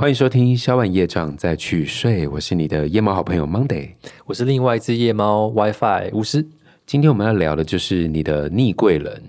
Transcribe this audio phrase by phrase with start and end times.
[0.00, 3.90] 欢迎收听《消完夜障再去睡》，我是你的夜猫好朋友 Monday。
[4.24, 6.42] 我是另外一只夜猫 WiFi 巫师。
[6.86, 9.22] 今天我们要聊的就是你的逆贵人。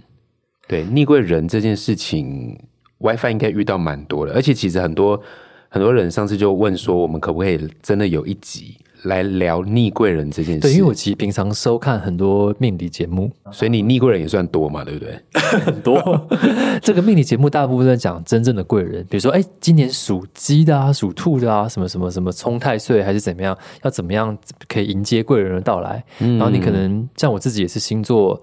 [0.70, 2.58] 对，逆贵人这件事情
[3.00, 5.22] ，WiFi 应该遇到蛮多的，而且其实很多
[5.68, 10.62] 很多人上次就问说，我们可不可以真的有一集来聊逆贵人这件事？
[10.62, 15.20] 对，因为我其实平常收看很多命理节目，所以你逆贵人也算多嘛，对不对？
[15.34, 16.28] 很 多。
[16.82, 26.04] 这个命理节目大部分在讲真正的贵人，比如说，哎，今年属鸡的啊，属兔的啊，什么什么什么冲太岁还是怎么样，要怎么样可以迎接贵人的到来？
[26.20, 28.40] 然后你可能像我自己也是星座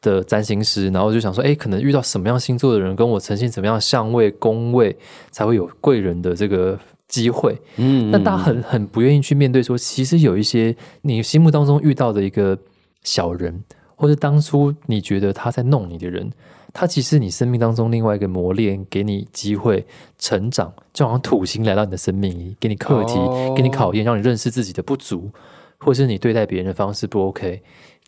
[0.00, 4.96] 的占星师，然后就想说，哎，可能遇到什么样星座的人跟我呈现怎么样相位宫位，
[5.30, 6.78] 才会有贵人的这个
[7.12, 7.54] 机会。
[7.76, 12.58] 嗯，那大家很很不愿意去面对，说其实有一些你心目当中遇到的一个
[13.04, 13.62] 小人，
[13.94, 16.30] 或者当初你觉得他在弄你的人。
[16.74, 19.84] 他其实你生命当中另外一个磨练，给你机会
[20.18, 23.12] 成长，就好像土星来到你的生命里，给你课题，
[23.54, 25.30] 给你考验，让你认识自己的不足，
[25.76, 27.60] 或是你对待别人的方式不 OK，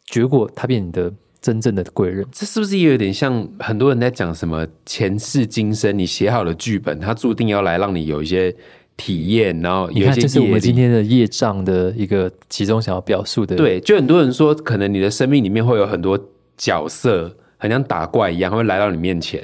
[0.07, 2.27] 结果他变你的真正的贵人。
[2.33, 5.99] 这是不是也有点像很多人在讲什么前世今生？
[5.99, 8.57] 你写好了剧本，他注定要来让你有一些
[8.97, 13.57] 体验，然后有一些这是我们今天的业障的一个其中想要表述的。
[13.57, 16.19] 对，就很多人说，可能你的生命里面会有很多
[16.57, 17.37] 角色。
[17.57, 19.43] 很像打怪一样，会来到你面前，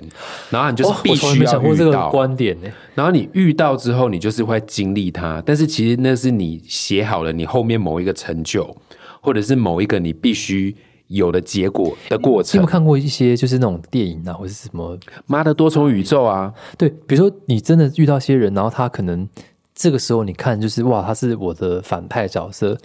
[0.51, 2.11] 然后你就是必须要遇到。
[2.11, 2.69] 观点呢？
[2.95, 5.43] 然后你遇到之后，你就是会经历它。
[5.47, 8.77] 但是其实那是你写好了，你后面某一个成就，
[9.23, 10.77] 或者是某一个你必须
[11.11, 12.59] 有的结果的过程。
[12.59, 16.53] 有没有看过一些就是那种电影啊，或者是什么妈的多重宇宙啊？
[16.79, 19.29] 对，比如说你真的遇到一些人，然后他可能
[19.75, 22.79] 这个时候你看就是哇，他是我的反派角色，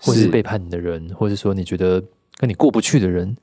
[0.00, 2.02] 或者是背叛你的人，或者说你觉得
[2.38, 3.36] 跟你过不去的人。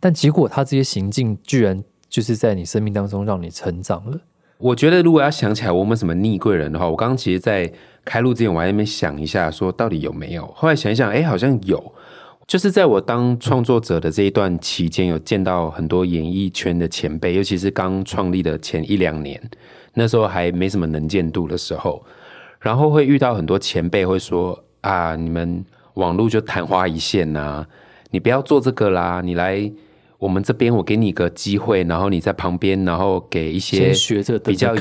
[0.00, 4.18] 但结果，他这些行径居然就是在你生命当中让你成长了。
[4.58, 7.72] 我觉得，如果要想起来我们什么逆贵人的话，我刚刚其实，在
[8.04, 10.46] 开录之前，我还在那边想一下，说到底有没有。
[10.54, 11.92] 后来想一想，哎，好像有。
[12.46, 19.40] 就是在我当创作者的这一段期间，有见到很多演艺圈的前辈，尤其是刚创立的前一两年，
[19.94, 22.04] 那时候还没什么能见度的时候，
[22.60, 25.64] 然后会遇到很多前辈会说：“啊，你们
[25.94, 27.66] 网络就昙花一现呐，
[28.10, 29.72] 你不要做这个啦，你来。”
[30.22, 33.92] 我们这边我给你一个机会，然后你在旁边，然后给一些
[34.44, 34.72] 比较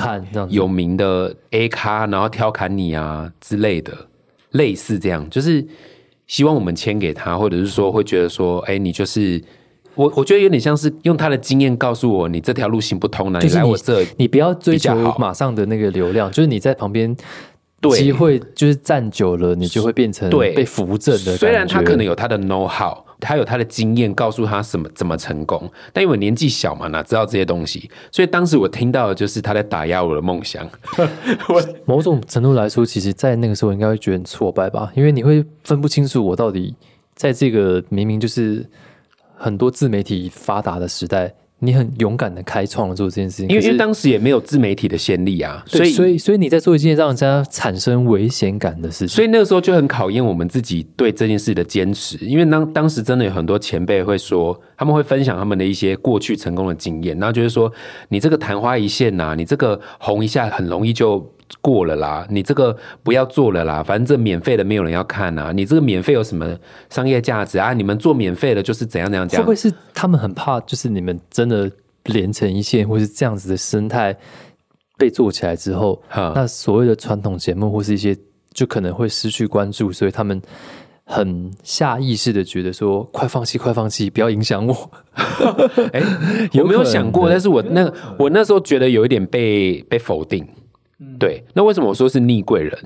[0.49, 3.91] 有名的 A 咖，然后调侃你啊之类的，
[4.51, 5.65] 类似这样，就是
[6.31, 9.43] 希望我们签给他，或者是说会觉得说，哎，你就是
[9.95, 17.13] 我，我觉得有点像是用他的经验告诉我，你这条路行不通了，你来我这，你不要追求马上的那个流量，就是你在旁边，
[17.97, 21.35] 机会就是站久了，你就会变成被扶正的。
[21.35, 22.97] 虽然他可能有他的 know how。
[23.21, 25.71] 他有他的经验，告诉他什么怎么成功。
[25.93, 27.89] 但因为我年纪小嘛，哪知道这些东西？
[28.11, 30.69] 所以当时我听到的就是他在打压我的梦想。
[31.85, 36.75] 某种程度来说，其实，在那个时候应该会觉得很挫败吧，因为你会分不清楚我到底
[37.15, 38.65] 在这个明明就是
[39.37, 41.33] 很多自媒体发达的时代。
[41.63, 52.17] 你很勇敢的开创了做这件事情，因为因为当时也没有自媒体的先例啊，所以所以所以你在做一件让人家产生危险感的事情，所以那个时候就很考验我们自己对这件事的坚持。
[52.25, 57.71] 因为当当时真的有很多前辈会说，他们会分享他们的一些过去成功的经验，然后就是说，
[58.09, 61.31] 你这个昙花一现呐，你这个红一下很容易就。
[61.59, 65.51] 过了啦，你这个不要做了啦，反正这免费的没有人要看啊。
[65.51, 66.57] 你这个免费有什么
[66.89, 67.73] 商业价值啊？
[67.73, 69.39] 你们做免费的，就是怎样怎样讲？
[69.41, 71.69] 会不会是他们很怕，就是你们真的
[72.05, 74.15] 连成一线，或是这样子的生态
[74.97, 78.15] 被做起来之后，那所谓的传统节目或是一些
[78.53, 80.41] 就可能会失去关注，所以他们
[81.05, 84.91] 很下意识的觉得说，快放弃，快放弃，不要影响我。
[85.91, 86.01] 哎，
[86.53, 87.27] 有没有想过？
[87.29, 90.47] 但是我那我那时候觉得有一点被被否定。
[91.17, 92.77] 对，那为什么我说是逆贵人？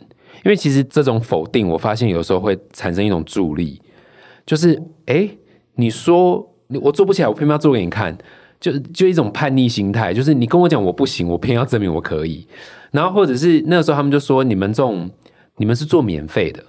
[0.44, 3.82] 因为其实这种否定，我发现有时候会产生一种助力，
[4.46, 5.30] 就是哎，
[5.76, 8.18] 你说我做不起来，我偏偏要做给你看，
[8.60, 12.48] 就就一种叛逆心态，就是你跟我讲我不行，我偏要证明我可以。
[12.92, 15.10] 然后或者是那个时候他们就说，你们这种
[15.58, 16.64] 你们是做免费的，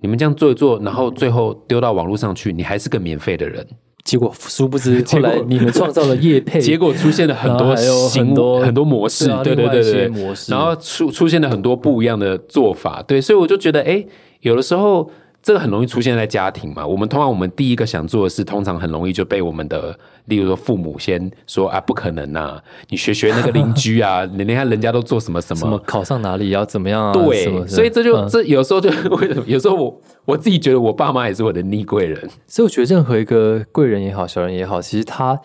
[0.00, 3.66] 你们这样做一做，然后最后丢到网络上去，你还是个免费的人。
[4.06, 14.06] 结果殊不知， 后来你们创造了业配，结果出现了很多很多很多模式，对对对对，模式，然后出出现了很多不一样的做法，对，所以我就觉得，哎，
[14.40, 15.10] 有的时候
[15.46, 16.84] 这个很容易出现在家庭嘛。
[16.84, 19.96] 我们通常我们第一个想做的事，通常很容易就被我们的。
[20.24, 22.60] 例如说，父母先说啊，不可能呐！
[22.88, 27.12] 你学学那个邻居啊， 你你看人家都做什么什么，什么考上哪里要怎么样啊？
[27.12, 29.44] 对，所以这就这有时候就为什么？
[29.46, 35.40] 有时候我我自己觉得我爸妈也是我的逆贵人，所以我觉得任何一个贵人也好，小人也好，其实他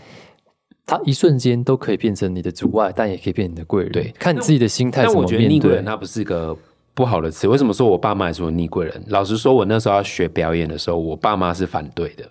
[0.87, 3.91] 他一瞬间都可以变成你的阻碍，但也可以变你的贵人。
[3.91, 6.57] 对看你自己的心态但怎么面我觉得逆贵对人他不是一个
[6.93, 7.47] 不好的词。
[7.47, 9.03] 为什么说我爸妈也是我逆贵人？
[9.07, 12.25] 老实说，我那时候要学表演的时候，我爸妈是反对的。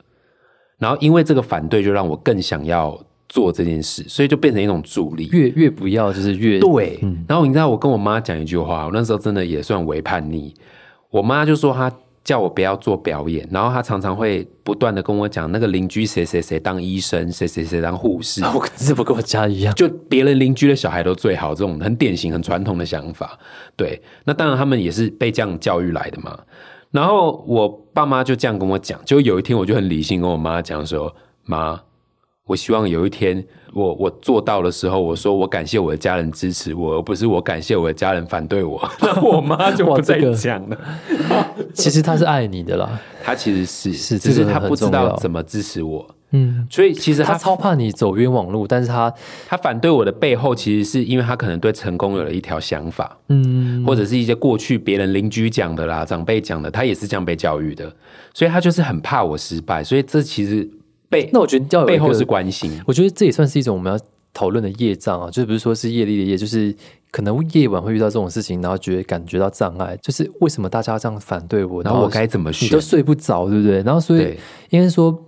[0.78, 2.98] 然后因为这个反对，就让我更想要
[3.28, 5.28] 做这件事，所以就变成一种助力。
[5.30, 6.98] 越越不要就是越对，
[7.28, 10.54] 然后你知道我跟我妈讲一句话，我那时候真的也算为叛逆。
[11.10, 11.92] 我妈就说她
[12.22, 19.75] 叫我不要做表演，然后他常常会不断的跟我讲，那个邻居谁谁谁当医生，谁谁谁当护士，我怎么跟我家一样。
[19.75, 23.38] 就别人邻居的小孩都最好，这种很典型、很传统的想法。
[23.75, 26.38] 对，那当然他们也是被这样教育来的嘛。
[26.90, 31.14] 然后我爸妈就这样跟我讲，就有一天我就很理性跟我妈讲说
[31.44, 31.81] ：“妈，
[32.50, 38.76] 我希望有一天我我做到的时候，我说我感谢我的家人支持我，而不是我感谢我的家人反对我。
[39.00, 40.76] ”那我妈就不再讲了。
[41.73, 49.14] 其实她是爱你的啦，她其实是是只是她不知道怎么支持我，嗯，所以其实她他超怕你走冤枉路，但是他
[49.49, 53.17] 她反对我的背后，其实是因为她可能对成功有了一条想法。
[53.29, 57.93] 嗯，或者是一些过去别人邻居讲的啦、长辈讲的，他也是这样被教育的，
[58.35, 60.69] 所以他就是很怕我失败，所以这其实
[61.10, 63.98] 背那我觉得要有背后是关心，我觉得这也算是一种我们要
[64.32, 66.72] 讨论的业障啊，就是不是说是业力的业，就是
[67.10, 72.80] 可能夜晚会遇到这种事情，然后觉得感觉到障碍，就是为什么大家这样反对我，然后我该怎么选你都？
[72.80, 73.82] 睡不着，对不对？
[73.82, 74.38] 然后所以对，
[74.70, 75.26] 应该说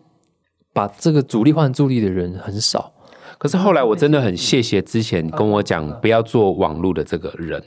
[0.73, 2.93] 把这个主力换助力的人很少，
[3.39, 7.61] 可是后来我真的很谢谢之前跟我讲不要做网络的这个人，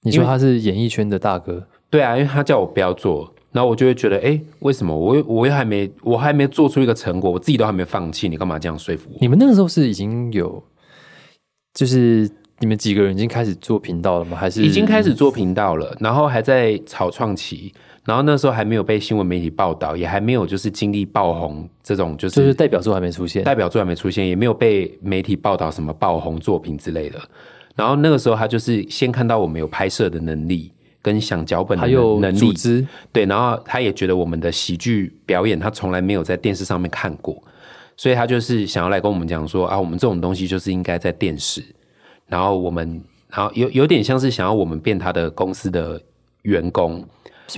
[0.00, 3.31] 你说他是演艺圈的大哥，对啊，因为他叫我不要做。
[3.52, 9.18] 然后我就会觉得，哎，为什么我又我又还没我还没做出一个成果，我自己都还没放弃，你干嘛这样说服我？
[9.20, 10.62] 你们那个时候是已经有，
[11.74, 12.28] 就是
[12.60, 14.36] 你们几个人已经开始做频道了吗？
[14.36, 17.72] 还是已经开始做频道了，然后还在草创期，
[18.04, 23.44] 然后那时候还没有被新闻媒体报道，也还没有就是经历爆红这种就是就是代表作还没出现？
[23.44, 27.18] 代表作还没出现，也没有被媒体报道什么爆红作品之类的。
[27.74, 30.70] 然后那个时候他就是先看到我们有拍摄的能力
[31.02, 37.42] 跟想脚本的还有能力，组织，对，然后他也觉得我们的喜剧表演他从来没有在电视上面看过，
[37.96, 41.62] 所以他就是想要来跟我们讲说啊，我们这种东西就是应该在电视，
[42.26, 46.00] 然后我们然后有有点像是想要我们变他的公司的
[46.42, 47.04] 员工，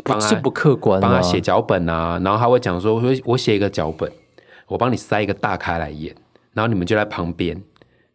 [0.03, 4.11] 帮他这不客观啊，帮他写脚本啊，然后他会讲说，我说我写一个脚本，
[4.67, 6.15] 我帮你塞一个大咖来演，
[6.53, 7.61] 然后你们就在旁边，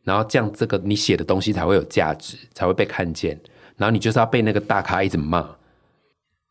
[0.04, 3.40] 然后这样这个你写的东西才会有价值，才会被看见，
[3.80, 5.40] 然后你就是要被那个大咖一直骂，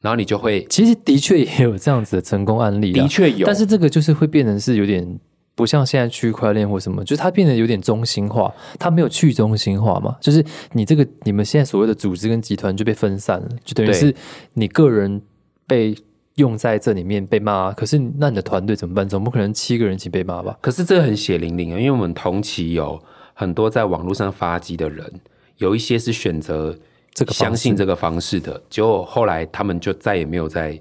[0.01, 5.21] 然后你就会其实的确也有这样子的成功案例，的确有，但是这个就是会变成是有点
[5.55, 10.43] 不像现在区块链或什么，就是它变得有点中心化，它没有去中心化嘛，就是
[10.73, 14.15] 你这个你们现在所谓的组织跟集团就被分散了，就等于是
[14.55, 15.21] 你个人
[15.67, 15.95] 被
[16.37, 19.09] 用在这里面被骂，可是那你的团队怎么办？
[19.09, 20.57] 总不可能七个人一起被骂吧？
[20.63, 23.03] 可是这个很血淋淋啊，因为我们同期有
[23.35, 25.21] 很多在网络上发迹的人，
[25.57, 26.79] 有一些是选择
[27.19, 30.81] 这个相信这个方式的，结果后来他们就再也没有在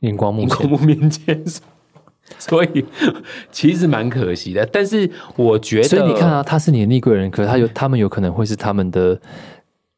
[0.00, 0.48] 荧光幕前。
[0.48, 1.44] 荧光幕面前，
[2.36, 2.84] 所以
[3.52, 4.66] 其实蛮可惜的。
[4.72, 9.20] 但是我觉得，所以你看啊，他是你的逆贵人，可是他有他们有可能会是他们的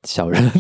[0.03, 0.50] 小人，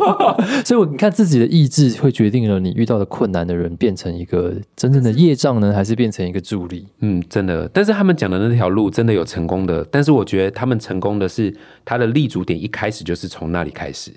[0.64, 6.86] 所以我你看自己的意志会决定了你遇到的困难的人变成一个真正的业障呢，还是变成一个助力？
[7.00, 11.54] 嗯，真的，但是他们讲的那条路真的有成功的，但是我觉得他们成功的是
[11.84, 14.10] 他的立足点一开始就是从那里开始。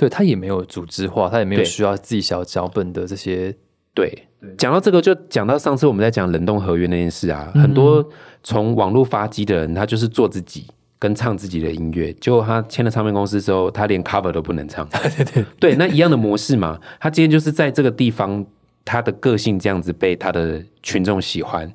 [0.00, 3.54] 对他也没有组织化，他也没有需要自己小脚本的这些，
[3.92, 4.10] 对，
[4.56, 8.02] 讲到这个，就讲到上次我们在讲冷冻合约那件事啊，嗯很多
[8.42, 10.66] 从网络发迹的人，他就是做自己
[10.98, 14.88] 跟唱自己的音乐，结果他签了唱片公司之后，他连 cover 都不能唱。
[14.88, 18.42] 对对对，那一样的模式嘛，他今天就是在这个地方，
[18.86, 21.70] 他的个性这样子被他的群众喜欢。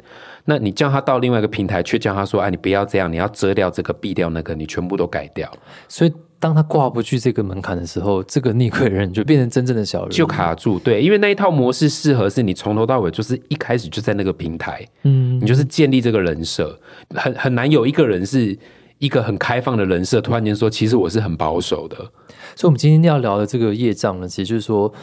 [0.45, 5.51] 那你叫他到另外一个平台，却叫他说：“哎，你不要这样，你要遮掉这个，避掉那个，你全部都改掉。”
[5.89, 6.13] 所以
[6.45, 10.77] 当他挂不去这个门槛的时候，这个逆贵人就变成真正的小人，就卡住。
[10.77, 16.79] 对，因为那一套模式适合是你从头到尾就是一开始就在那个平台，嗯，你就是建立这个人设，
[17.15, 18.55] 很很难有一个人是
[18.99, 21.95] 一个很开放的人设，突然间说其实我是很保守的。
[22.55, 24.93] 所以，我们今天要聊的这个业障呢，其实就是说，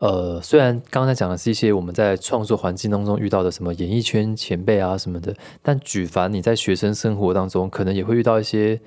[0.00, 8.78] 呃，虽然刚才讲的是一些我们在创作环境当中遇到的什么演艺圈前辈啊什么的，但举凡你在学生生活当中，可能也会遇到一些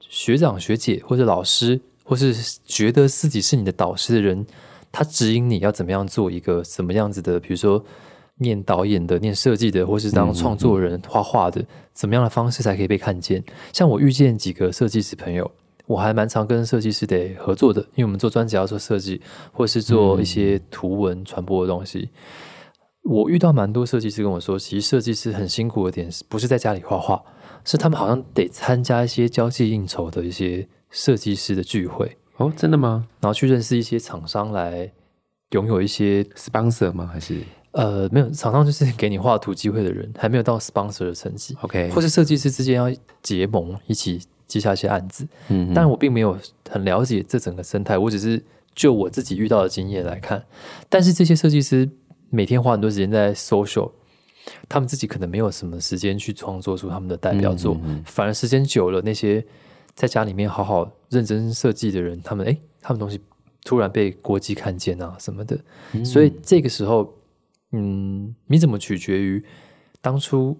[0.00, 4.46] 学长学姐或者老师，或是觉得自己是你的导师的人，
[4.92, 7.84] 他指引你要怎么样做一个什么样子的，比如说。
[8.40, 11.60] 念导演的、念设计的，或是当创作人、画画的，
[11.92, 13.42] 怎么样的方式才可以被看见？
[13.72, 15.50] 像我遇见几个设计师朋友，
[15.86, 22.10] 我还蛮常跟设计师得合作的，因为我们做专辑要做设计，或是做一些图文传播的东西。
[23.02, 27.20] 我遇到蛮多设计师跟我说，其实设计师很辛苦的点，不是在家里画画，
[27.70, 34.90] 是他们好像得参加一些交际应酬的一些设计师的聚会，哦，真的吗然后去认识一些厂商来
[35.50, 37.06] 拥有一些？sponsor 吗？
[37.12, 41.90] 还是呃没有厂商就是给你画图机会的人，还没有到 sponsor 的层级，OK？
[41.90, 42.90] 或是设计师之间要
[43.22, 45.28] 结盟一起接下一些案子。
[45.48, 46.38] 嗯，但我并没有
[46.70, 48.42] 很了解这整个生态，我只是
[48.74, 50.42] 就我自己遇到的经验来看。
[50.88, 51.86] 但是这些设计师
[52.30, 53.90] 每天花很多时间在 social，
[54.68, 59.44] 他们自己可能没有什么时间去创作出他们的代表作，反而时间久了，那些
[59.94, 63.20] 在家里面好好认真设计的人，他们诶，他们东西
[63.64, 65.58] 突然被国际看见啊什么的，
[66.04, 67.14] 所以这个时候，
[67.72, 69.42] 嗯，你怎么取决于
[70.00, 70.56] 当初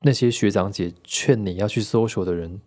[0.00, 2.60] 那些学长姐劝你要去 social 的人，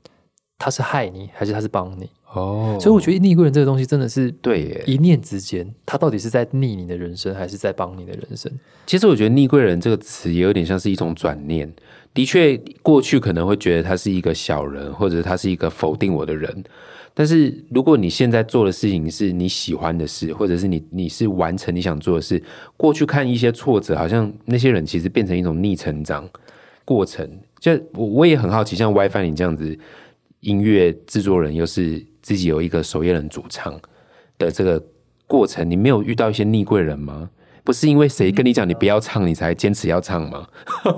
[0.59, 2.07] 他是害你还是他是帮你？
[2.31, 4.83] 哦，所以我觉得逆贵人这个东西真的是对耶。
[4.85, 8.51] 一念之间，他到底是在逆你的人生，还是在帮你的人生？
[8.85, 11.73] 其实我觉得“逆贵人”这个词也有点像是一种转念。
[12.13, 16.63] 的确，过去可能会觉得他是一个小人，或者他是一个否定我的人。
[17.15, 22.41] 但是如果你现在做的事情是你喜欢的事，或者是你你是完成你想做的事，
[22.77, 26.29] 过去看一些挫折，好像那些人其实变成一种逆成长
[26.85, 27.27] 过程。
[27.59, 29.77] 就我我也很好奇，像 WiFi 你这样子
[30.41, 33.79] 音乐制作人，又是自己有一个守夜人主唱
[34.37, 34.83] 的这个
[35.27, 37.29] 过程，你没有遇到一些逆贵人吗？
[37.63, 40.47] 不是因为谁跟你讲你不要唱，你才坚持要唱吗？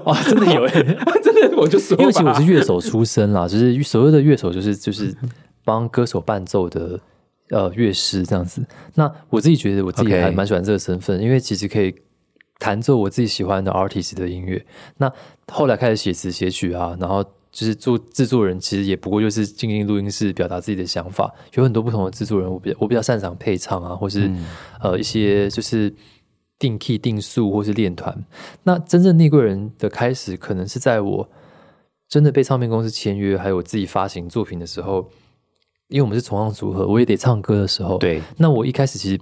[0.06, 0.72] 哇， 真的有诶、
[1.22, 5.14] 真的，我就说，因为其实我是乐手出身啦，就是所谓的乐手，就是就是
[5.66, 7.00] 帮歌手伴奏的
[7.50, 8.66] 呃乐师这样子。
[8.94, 11.94] 那我自己觉得我自己还蛮喜欢这个身份因为其实可以
[12.58, 14.64] 弹奏我自己喜欢的 artist 的音乐。
[14.98, 15.12] 那
[15.52, 21.34] 后来开始写词写曲啊，然后就是做制作人，其实也不过就是进进录音室表达自己的想法。
[21.54, 24.32] 有很多不同的制作人，我比较我比较擅长配唱啊，或是、
[24.80, 25.94] 呃一些就是。
[26.62, 28.24] 定 key 定速或是练团，
[28.62, 31.28] 那真正逆贵人的开始，可能是在我
[32.08, 35.10] 真的被唱片公司签约，还有我自己发行作品的时候，
[35.88, 39.20] 因为我们是重唱组合，我也得唱歌的时候。，对那我一开始其实，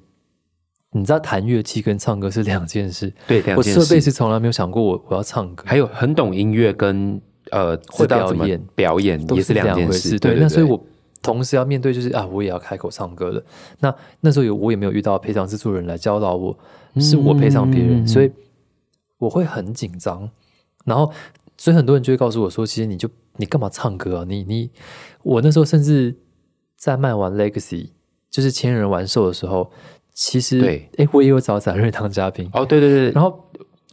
[0.92, 3.14] 你知道弹乐器跟唱歌是两件事。
[3.26, 10.18] 对，两件我设备是从来没有想过我我要唱歌，还有很懂音乐跟呃会知道怎么表演表演也是两件回事。
[10.20, 10.82] 对，那所以我
[11.22, 13.44] 同时要面对就是啊，我也要开口唱歌了。
[13.80, 16.58] 那那时候有我也没有遇到配唱制作人来教导我，
[16.98, 18.32] 是我配唱别人，嗯所以
[19.18, 20.30] 我会很紧张。
[20.86, 21.12] 然后，
[21.58, 24.26] 所以很多人就会告诉我说，其实你就你干嘛唱歌啊？
[24.28, 24.72] 你你
[25.22, 26.16] 我那时候甚至
[26.78, 27.90] 在卖完 Legacy
[28.32, 29.70] 就是千人玩售的时候，
[30.14, 33.46] 其实对哎，我也有找展瑞当嘉宾，哦，对对对，然后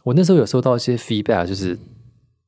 [0.05, 1.77] 我那时候有收到一些 feedback，就是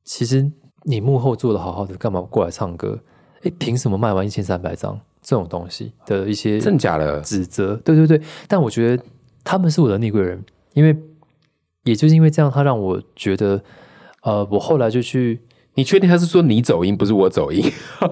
[0.04, 0.50] 其实
[0.84, 2.98] 你幕后做的好好的，干嘛过来唱歌？
[3.42, 7.20] 哎，凭什么卖完一千三百张这种东西的一些真假的？
[7.20, 7.76] 指责？
[7.76, 9.02] 对对对，但我觉得
[9.42, 10.44] 他们是我的逆贵人，
[10.74, 10.96] 因为
[11.84, 13.62] 也就是因为这样，他让我觉得，
[14.22, 15.40] 呃，我后来就去，
[15.74, 17.64] 你确定他是说你走音，不是我走音？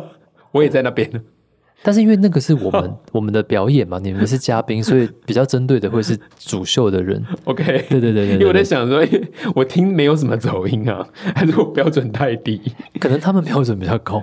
[0.53, 1.25] 我也在那边。
[1.83, 7.23] 但是因为那个是我们 我们的表演嘛，你们是嘉宾，所以比较针对的会是主秀的人。
[7.45, 12.61] OK，对对对对因为我在，想说，诶我听没有什么走音啊，还是我标准太低？
[12.99, 14.23] 可能他们标准比较高。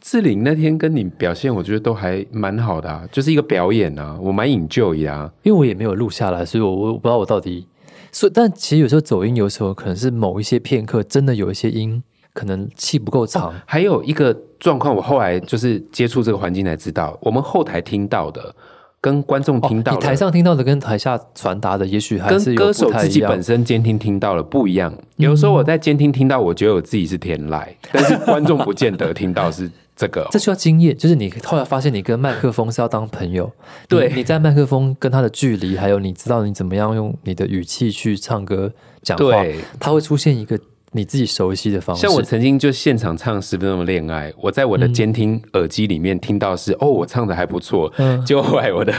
[0.00, 5.30] 志玲那天跟你表现，我觉得都还蛮好的啊，就是一个表演啊，我蛮 enjoy 啊。
[5.42, 7.66] 因为我也没有录下来，所以我我我不知道我到底，
[8.10, 12.02] 所以但其实有时候走音，有时候可能是某一些片刻真的有一些音
[12.36, 18.54] 可能气不够长，还有一个状况，我后来就是接触这个环境才知道，我们后台听到的
[19.00, 23.42] 跟观众听到你台上听到的跟台下传达的，也许还跟是有歌手自己本。
[23.42, 24.92] 身监听听到了不一样。
[25.16, 33.50] 有时候我在监听听到，我觉得我自己是天籁， 但是观众不见得听到是这个哦、这需要经验，就是你后来发现你跟麦克风是要当朋友，
[33.88, 38.70] 对你你在麦克风跟他的距离，还有你知道你怎么样用你的语气去唱歌
[39.02, 40.58] 讲话对，它会出现一个
[40.96, 42.02] 你自己熟悉的方式。
[42.02, 48.92] 像我曾经就现场唱十分钟的恋爱，我在我的监听耳机里面听到是、哦，我唱的还不错，嗯结果后来我的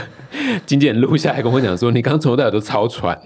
[0.64, 3.20] 经纪人录下来跟我讲说，你刚刚从头到尾都超喘，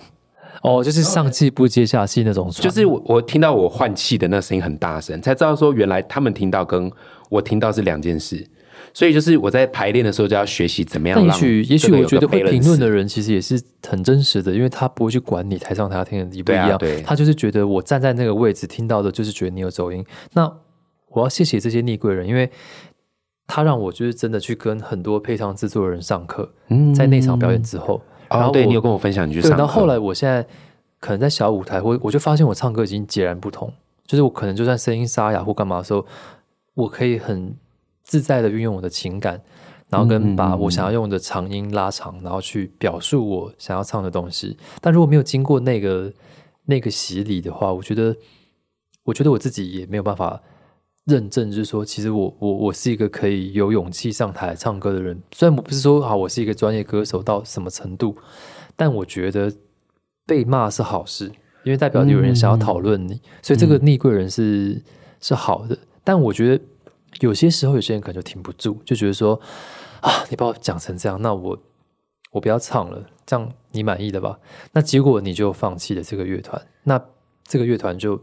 [0.63, 6.91] 哦，就是上气不接下气那种传，就是我我听到我换气的那声音很大声，才知道说原来他们听到跟
[7.29, 8.47] 我听到是两件事。
[8.95, 16.93] 所以就是我在排练的时候就要学习怎么样让也许，也许我觉得会评论的人其实也是很真实的，因为他不会去管你台上台下听的一不一样，对。
[16.93, 20.05] 啊对他就是觉得我站在那个位置听到的，就是觉得你有走音。
[20.35, 20.53] 那
[21.09, 22.51] 我要谢谢这些逆贵人，因为
[23.47, 26.95] 他让我就是真的去跟很多配唱制作人上课，嗯。
[26.95, 30.47] 在那场表演之后，然哦，后对你有跟我分享你去对，上课，然后后来我现在
[31.01, 33.73] 可能在小舞台，我我就发现我唱歌已经截然不同，
[34.07, 36.05] 就是我可能就算声音沙哑或干嘛的时候，
[36.75, 37.55] 我可以很
[38.03, 39.41] 自在的运用我的情感，
[39.89, 44.57] 然后跟把我想要用的长音拉长，然后去表述我想要唱的东西。
[44.81, 46.13] 但如果没有经过那个
[46.65, 48.17] 那个洗礼的话，我觉得
[49.05, 50.41] 我觉得我自己也没有办法
[51.05, 55.21] 认证，就是说，其实我我我是一个可以有勇气上台唱歌的人。
[55.33, 58.17] 虽然我不是说啊我是一个专业歌手到什么程度，
[58.77, 59.53] 但我觉得
[60.25, 61.27] 被骂是好事，
[61.65, 64.81] 因为代表有人想要讨论你，所以这个逆贵人是、
[65.21, 65.77] 是好的。
[66.05, 66.65] 但我觉得
[67.21, 69.41] 有些时候有些人可能就停不住，就觉得说
[70.01, 71.59] 啊，你把我讲成这样，那我
[72.31, 74.39] 我不要唱了，这样你满意的吧？
[74.73, 77.01] 那结果你就放弃了这个乐团，那
[77.45, 78.17] 这个乐团就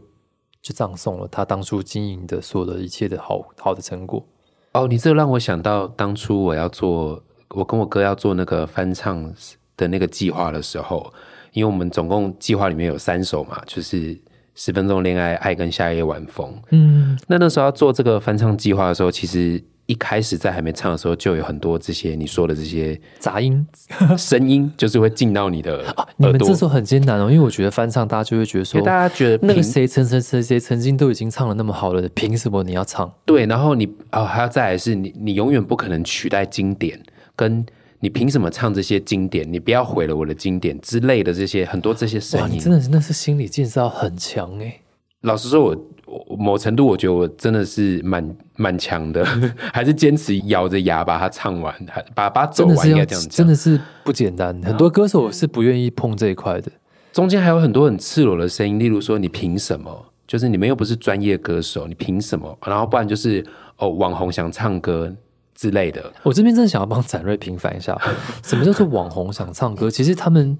[0.60, 4.26] 就葬送了他当初经营的所有的一切的好好的成果。
[4.72, 9.32] 哦，你这让我想到当初我要做，我跟我哥要做那个翻唱
[9.76, 11.12] 的那个计划的时候，
[11.52, 14.16] 因为我们总共计划里面有三首嘛，就是
[14.62, 16.54] 十分钟恋爱、爱跟夏夜晚风。
[16.68, 23.66] 嗯，那那时候要做这个翻唱计划的时候，其实一开始在还没唱的时候，就有很多这些你说的这些杂音
[24.18, 26.46] 声音，就是会进到你的 啊，你耳朵。
[26.46, 33.10] 们这时候很艰难哦，因为我觉得翻唱大家就会觉得说，大家觉得那个凭谁曾曾谁谁曾经都已经唱了那么好了，凭什么你要唱？
[33.24, 37.02] 对，然后你啊、还要再来是你，你永远不可能取代经典，
[37.34, 37.64] 跟
[38.00, 39.50] 你凭什么唱这些经典？
[39.52, 42.72] 你不要毁了我的经典之类的这些很多这些，声音你真。
[42.72, 44.80] 的是那是心理建设很强哎。
[45.22, 49.22] 老实说我，我某程度我觉得我真的是蛮蛮强的，
[49.72, 53.28] 还是坚持咬着牙把它唱完，还把把它走完，应该这样讲。
[53.28, 56.72] 真的是不简单，很多歌手是不愿意碰这一块的。
[57.12, 60.06] 中间还有很多很赤裸的声音，例如说你凭什么？
[60.26, 62.56] 就是你们又不是专业歌手，你凭什么？
[62.64, 63.44] 然后不然就是
[63.76, 65.12] 哦，网红想唱歌
[65.60, 66.10] 之类的。
[66.24, 68.00] 我这边真的想要帮展瑞平反一下，
[68.42, 69.90] 什么叫做网红想唱歌？
[69.90, 70.58] 其实他们，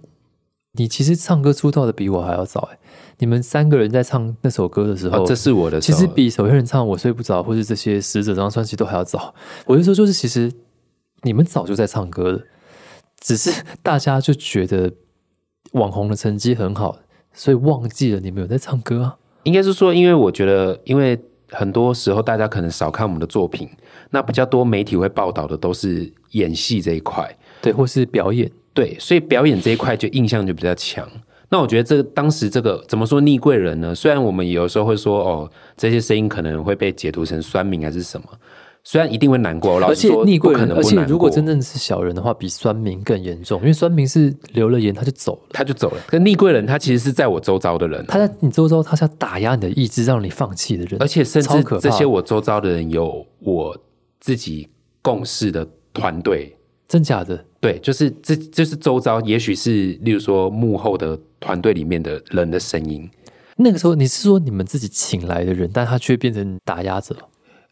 [0.72, 2.78] 你其实唱歌出道的比我还要早哎。
[3.18, 9.34] 你们三个人在唱那首歌的时候，哦，这是我的，其实比守夜人唱《我睡不着》或是这些死者这张专辑都还要早。
[9.64, 10.52] 我就说，就是其实
[11.22, 12.40] 你们早就在唱歌了，
[13.20, 14.90] 只是大家就觉得
[15.72, 16.96] 网红的成绩很好，
[17.34, 19.16] 所以忘记了你们有在唱歌啊。
[19.42, 21.18] 应该是说，因为我觉得，因为
[21.50, 23.68] 很多时候大家可能少看我们的作品，
[24.10, 31.08] 那比较多媒体会报道的都是演戏这一块，对，或是表演，对，所以表演这一块就印象就比较强。
[31.48, 33.92] 那我觉得这个当时这个怎么说逆贵人呢？
[33.94, 38.26] 虽然我们有时候会说哦，这些声音可能会被解读成酸民还是什么，
[38.84, 41.04] 虽然一定会难过，老而且实说逆贵人，不可能而且。
[41.06, 45.40] 如果真正是小人的话，比酸民更严重，因为酸民是留了言他就走了。
[45.52, 53.76] 他就走了，可逆贵人他其实是在我周遭的人，他在你周遭，他是要打压你的意志，让你放弃的人，而且甚至这些我周遭的人有我
[54.20, 54.68] 自己
[55.02, 56.56] 共事的团队，
[56.86, 63.10] 真假的，对，就是这就是周遭，也许是例如说幕后的团队里面的人的声音。
[63.56, 67.16] 那个时候你是说你们自己请来的人，但他却变成打压者，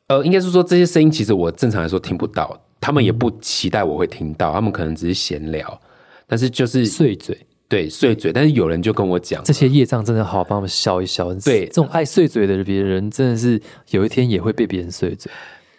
[0.09, 5.81] 呃，应该是说这些声音其实我正常来说听不到，他们也不期待我会听到，他们可能只是闲聊，
[6.27, 7.39] 但是就是碎嘴。
[7.71, 11.35] 对碎嘴，但是有人就跟我讲，这些业障真的好好帮我们消一消。
[11.35, 15.31] 对这种爱碎嘴的别人，真的是有一天也会被别人碎嘴。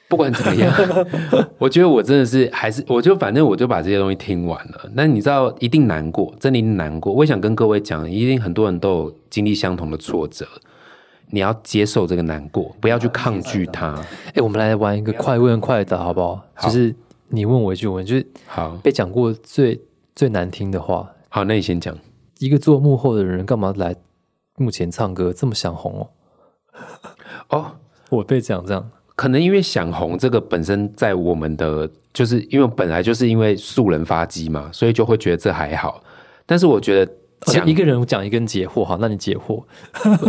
[0.10, 0.74] 不管怎么样，
[1.60, 4.90] 我觉得我真的是还是，我就反正我就把这些东西听完了。
[4.94, 7.14] 那你知道，一定难过，真的难过。
[7.14, 10.48] 我也想跟各位讲，一定很多人都有经历相同的挫折，
[11.28, 14.04] 你要接受这个难过，不要去抗拒它。
[14.34, 16.44] 哎，我们来玩一个快问快答，好不好？
[16.62, 16.96] 就是
[17.28, 19.80] 你问我一句，我就是好被讲过最
[20.16, 21.08] 最难听的话。
[21.30, 21.96] 好，那你先讲。
[22.40, 23.96] 一个做幕后的人，干嘛来
[24.56, 25.32] 幕前唱歌？
[25.32, 26.10] 这么想红哦？
[27.50, 27.72] 哦，
[28.10, 28.90] 我被讲这样，
[29.20, 36.02] 可能因为想红这个本身在我们的，就是因为本来就是因为素人发迹嘛，所以就会觉得这还好。
[36.46, 39.62] 但是我觉得讲讲一个人讲一个人解惑，哈，那你解惑。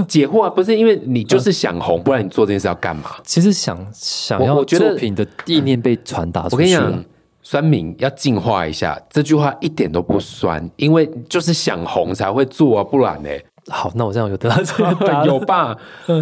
[0.09, 3.11] 解惑啊，不是因为你就是想红，不然你做这件事要干嘛？
[3.23, 7.05] 其实想想要作品的意念被传达我出去了跟你讲，
[7.43, 13.31] 酸民要进化一下，这句话一点都不酸，因为就是想红才会做啊，不然呢？
[13.71, 15.77] 好，那我这样有得到 这个答案有吧？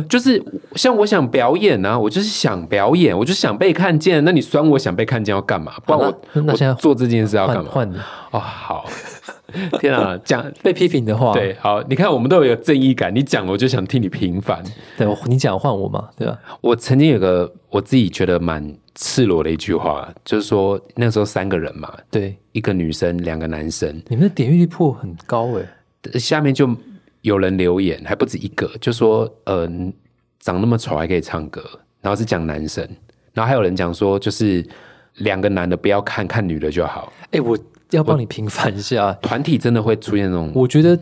[0.08, 0.42] 就是
[0.76, 4.22] 像我想表演啊，我就是想表演，我就想被看见。
[4.24, 5.72] 那你酸我想被看见要干嘛？
[5.84, 7.70] 不然我那那现在做这件事要干嘛？
[7.70, 7.88] 换
[8.30, 8.84] 哦，好，
[9.80, 14.62] 天啊，讲 被批评的话，对，好，你看我们都有正义感，你讲我就想替你平反。
[14.96, 16.38] 对，你讲换我嘛，对吧？
[16.60, 26.68] 我曾经有个我自己觉得蛮赤裸的一句话，就是说那时候三个人嘛，对，一个女生，两个男生，你们的点阅率破很高哎，下面就
[27.28, 29.68] 有人留言，还不止一个，就说呃
[30.40, 31.62] 长那么丑还可以唱歌，
[32.00, 32.82] 然后是讲男生，
[33.34, 34.66] 然后还有人讲说就是
[35.16, 37.58] 两个男的不要看看女的就好，哎，我
[37.90, 40.98] 要帮你平反一下，团体真的会出现那种我觉得，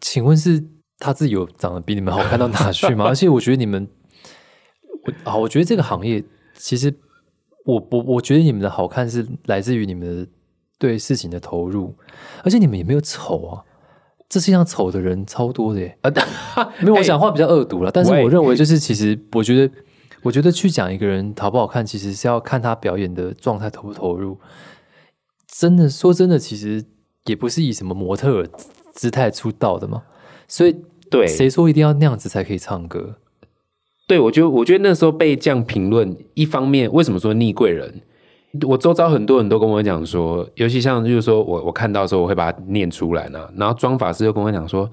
[0.00, 0.62] 请问是
[0.98, 3.04] 他自己有长得比你们好看到哪去吗？
[3.08, 3.88] 而且我觉得你们，
[5.24, 6.22] 我啊，我觉得这个行业
[6.54, 6.94] 其实，
[7.64, 10.30] 我我我觉得你们的好看是来自于你们的
[10.78, 11.94] 对事情的投入，
[12.44, 13.64] 而且你们也没有丑啊。
[14.34, 16.10] 这世界上丑的人超多的耶，呃，
[16.82, 19.72] 没有我讲话比较恶毒了，但是我认为就是其实我觉得
[20.22, 24.36] 我觉得去讲一个人好不好看，其实是要看他表演的状态投不投入。
[25.46, 26.84] 真的说真的，其实
[27.26, 28.44] 也不是以什么模特
[28.92, 30.02] 姿态出道的嘛，
[30.48, 30.74] 所以
[31.08, 33.18] 对谁说一定要那样子才可以唱歌？
[34.08, 38.00] 对，我觉得我觉得那时候被这样评论，一方面为什么说逆贵人？
[38.66, 43.48] 我周遭很多人都跟我讲说，尤其像就是说我我看到的时候，我会把它念出来呢。
[43.56, 44.88] 然后庄法师又跟我讲说，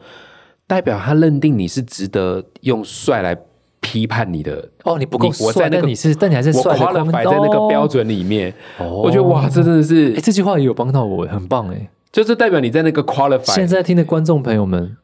[0.66, 3.38] 代表他认定你是值得用帅来
[3.80, 4.68] 批判你的。
[4.84, 11.90] 哦，你不够帅，你我在那个但你是，但你还是我帅的框 qualify 在那个标准里面，我觉得哇，这真的是哎、，这句话也有帮到我，很棒哎。
[12.12, 13.54] 就是代表你在那个 qualify。
[13.54, 14.98] 现在听的观众朋友们、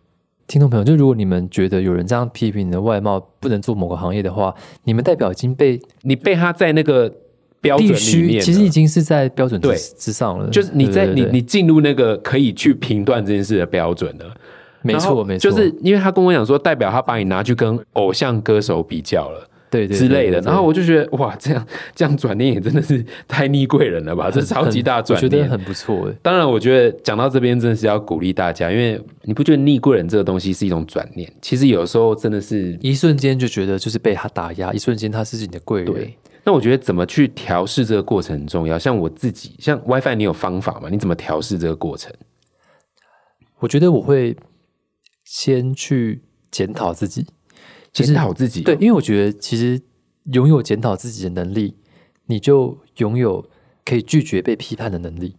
[0.45, 7.09] 听众朋友，就如果你们觉得有人这样批评你的外貌不能做某个行业的话，你们代表已经被你被他在那个
[7.61, 10.47] 标准里必须，面，其实已经是在标准之对之上了。
[10.49, 14.25] 就是你在你你进入那个可以去评断这件事的标准了。
[14.83, 25.25] 没错没错，就是因为他跟我讲说，代表他把你拿去跟偶像歌手比较了对对之类的，然后我就觉得哇，这样这样转念也真的是太逆贵人了吧，这超级大转念。
[25.25, 26.13] 我觉得很不错哎。
[26.21, 31.29] 当然，我觉得讲到这边真的是要鼓励大家，因为你不觉得逆贵人这个东西是一种转念？
[31.41, 35.91] 其实有时候真的是一瞬间就觉得就是被他打压，一瞬间他是你的贵人。
[35.91, 36.15] 对。
[36.47, 38.79] 那我觉得怎么去调试这个过程很重要。
[38.79, 40.87] 像我自己，像 WiFi，你有方法吗？
[40.89, 42.09] 你怎么调试这个过程？
[43.59, 44.37] 我觉得我会
[45.25, 47.27] 先去检讨自己，
[47.91, 49.81] 就是检讨自己哦、对，因为我觉得其实
[50.31, 51.75] 拥有检讨自己的能力，
[52.27, 53.45] 你就拥有
[53.83, 55.35] 可以拒绝被批判的能力，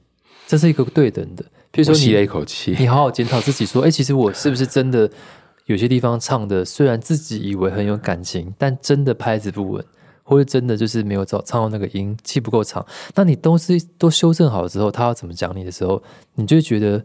[0.46, 1.42] 这是一个对等的。
[1.70, 5.10] 比如说我吸了一，口气，你好好检讨自己，说，哎，其实我是不是真的
[5.64, 9.82] 有些地方唱的，虽然自己以为很有感情，但真的拍子不稳，
[10.28, 12.84] 或者真的就是没有找唱到那个音，气不够长。
[13.14, 16.02] 那你东西都修正好了之后，他要怎么讲你的时候，
[16.34, 17.02] 你就会觉得。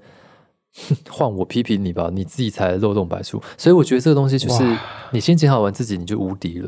[0.75, 3.39] 哼 换我批评你吧，你自己才漏洞百出。
[3.59, 4.63] 所以我觉得这个东西就是
[5.11, 6.67] 你先检讨完自己，你就无敌了。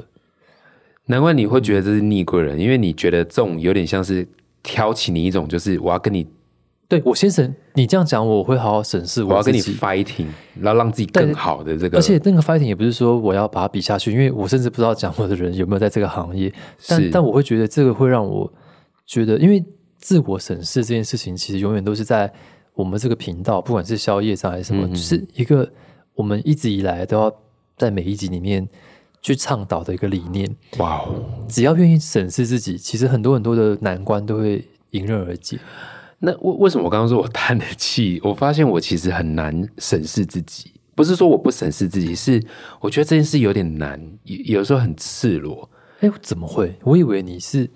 [1.07, 4.27] 难怪你会觉得这是逆贵人，因为你觉得这种有点像是
[4.61, 6.27] 挑起你一种，就是我要跟你，
[6.87, 10.27] 对我先生，你这样讲，我会好好审视我要跟你 fighting，
[10.59, 16.53] 然后让自己更好的这个，而且那个 fighting 也不是说我要把它比下去，因为我甚至不知道讲我的人有没有在这个行业，
[16.87, 18.51] 但但我会觉得这个会让我
[19.07, 19.63] 觉得，因为
[19.97, 22.31] 自我审视这件事情，其实永远都是在
[22.75, 25.67] 我们这个频道，不管是宵夜上还是什么，嗯就是一个
[26.13, 27.35] 我们一直以来都要
[27.77, 28.67] 在每一集里面
[29.23, 30.55] 去倡导的一个理念。
[30.77, 31.15] 哇哦，
[31.47, 35.57] 只要愿意审视自己，其实很多很多的难关都会迎刃而解。
[36.25, 38.19] 那为为什么我刚刚说我叹了气？
[38.25, 42.43] 我发现我其实很难审视自己，不是说我不审视自己，是
[42.81, 45.69] 我觉得这件事有点难，有有时候很赤裸。
[46.01, 46.75] 哎，怎么会？
[46.83, 47.69] 我以为你是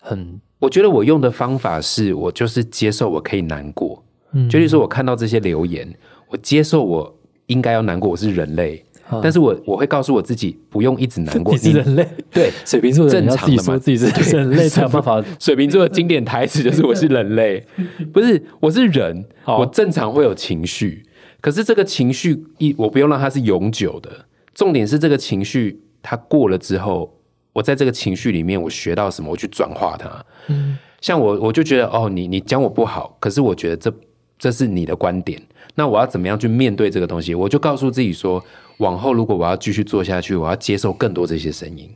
[0.00, 5.92] 很我觉得我用的方法是我就是接受我可以难过，嗯就例如说我看到这些留言，
[6.28, 9.20] 我接受我应该要难过，我是人类，啊。
[9.22, 13.62] 但是我我会告诉我自己不用一直难过， 你是人类，对水瓶座的正常的嘛。
[13.62, 15.22] 说自己是人类才有办法。
[15.38, 17.64] 水瓶座的经典台词就是“我是人类”，
[18.12, 21.04] 不是我是人，我正常会有情绪，
[21.40, 24.10] 可是这个情绪一我不用让它是永久的，
[24.54, 27.18] 重点是这个情绪它过了之后，
[27.52, 30.24] 我在这个情绪里面我学到什么，我去转化它。
[30.48, 30.78] 嗯。
[31.02, 33.92] 像我我就觉得哦，你你讲我不好，可是我觉得这
[34.38, 35.40] 这是你的观点，
[35.74, 37.34] 那我要怎么样去面对这个东西？
[37.34, 38.42] 我就告诉自己说，
[38.78, 41.90] 往后如果我要继续做下去，我要接受更多这些声音。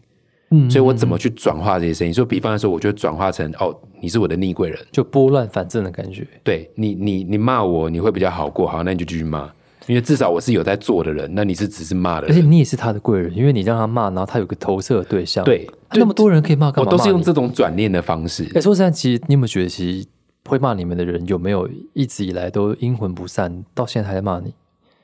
[0.53, 2.12] 嗯所以我怎么去转化这些声音？
[2.12, 6.27] 所以，比方来说，我就转化成哦，你是我的逆贵人，就拨乱反正的感觉。
[6.43, 9.49] 对你，你你骂我，你会比较好过，好，那你就继续骂，
[9.87, 15.45] 因为至少我是有在做的人，那你是只是骂的而且，你也是他的贵人，因为你让他骂，然后他有个投射的对象。
[15.45, 18.45] 对啊那么多人可以骂，干我都是用这种转念的方式。
[18.53, 20.09] 哎，说实在，其实你有没有觉得，其实
[20.49, 24.53] 会骂你们的人，有没有一直以来都阴魂不散，到现在还在骂你？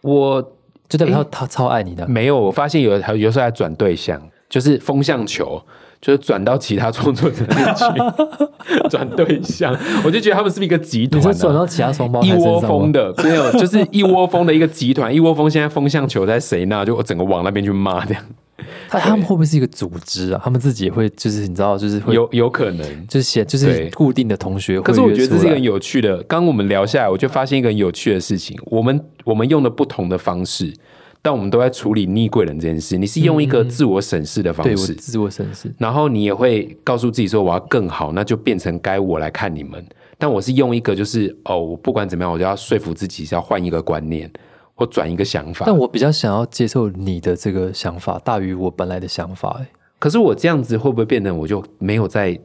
[0.01, 0.56] 我
[0.88, 2.07] 就代表他他超爱你的。
[2.07, 5.61] 没有，我发现有有时候还转对象，就是风向球，
[6.01, 7.85] 就是转到其他创作者那去
[8.88, 11.33] 转对象，我就觉得他们是不是一个集你团、啊？
[11.33, 12.33] 是转到其他双胞胎一？
[12.35, 18.22] 窝蜂的，没有，就是一窝蜂的一个集团，一窝蜂现在风向球在谁那，就我整个往那边去骂，这样
[18.88, 20.40] 他他们会不会是一个组织啊？
[20.42, 23.07] 他们自己也会，就是你知道，就是会有有可能。
[23.07, 26.16] 就是写就是固定的同学会可是我觉得这是一个很有趣的。
[26.25, 28.59] 刚刚我们聊下来，我就发现一个很有趣的事情。
[28.64, 30.73] 我们我们用的不同的方式，
[31.21, 32.97] 但我们都在处理逆贵人这件事。
[32.97, 35.71] 你是用一个自我审视的方式，自我审视。
[35.77, 39.85] 然后你也会告诉自己说我要更好，那就变成该我来看你们。
[40.19, 44.31] 但我是用一个就是哦，我不管怎么样，我就要说服自己是要换一个观念
[44.77, 45.67] 或转一个想法。
[45.67, 49.67] 但我比较想要接受你的这个想法，大于我本来的想法、欸。
[49.99, 52.39] 可是我这样子会不会变得我就没有在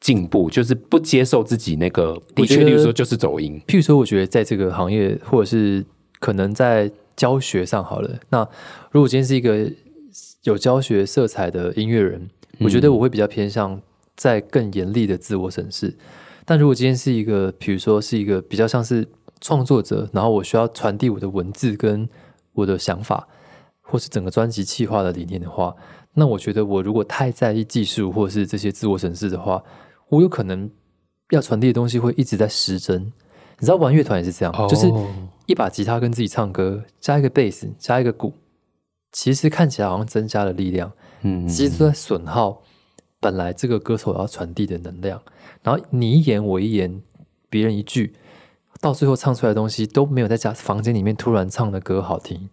[0.00, 3.58] 进步，就是不接受自己那个的确，我觉得例如说就是走音。
[3.66, 5.84] 譬如说，我觉得在这个行业，或者是
[6.18, 8.46] 可能在教学上好了，那
[8.90, 9.70] 如果今天是一个
[10.42, 12.28] 有教学色彩的音乐人，
[12.58, 13.80] 我觉得我会比较偏向
[14.16, 15.94] 在更严厉的自我审视。
[16.44, 19.06] 但如果今天是一个，比如说是一个比较像是
[19.40, 22.08] 创作者，然后我需要传递我的文字跟
[22.52, 23.26] 我的想法，
[23.80, 25.74] 或是整个专辑企划的理念的话，
[26.14, 29.62] 那我觉得我如果太在意技术或是这些自我审视的话，
[30.08, 30.70] 我有可能
[31.30, 33.12] 要传递的东西会一直在失真。
[33.58, 35.06] 你知道玩乐团也是这样，就是哦
[35.46, 38.32] 一把吉他跟自己唱歌，加一个贝斯，加一个鼓，
[39.12, 42.62] 其实看起来好像增加了力量，嗯，其实都在损耗
[43.18, 45.20] 本来这个歌手要传递的能量。
[45.62, 47.02] 然后你一言我一言，
[47.50, 48.14] 别人一句，
[48.80, 52.48] 到最后唱出来的东西都没有在家房间里面突然唱的歌好听。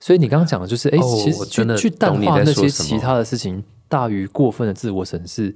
[0.00, 5.54] 所以你刚刚讲的就是，哎、哦其实我真的去去淡化那些其他的事情，大于过分的自我审视，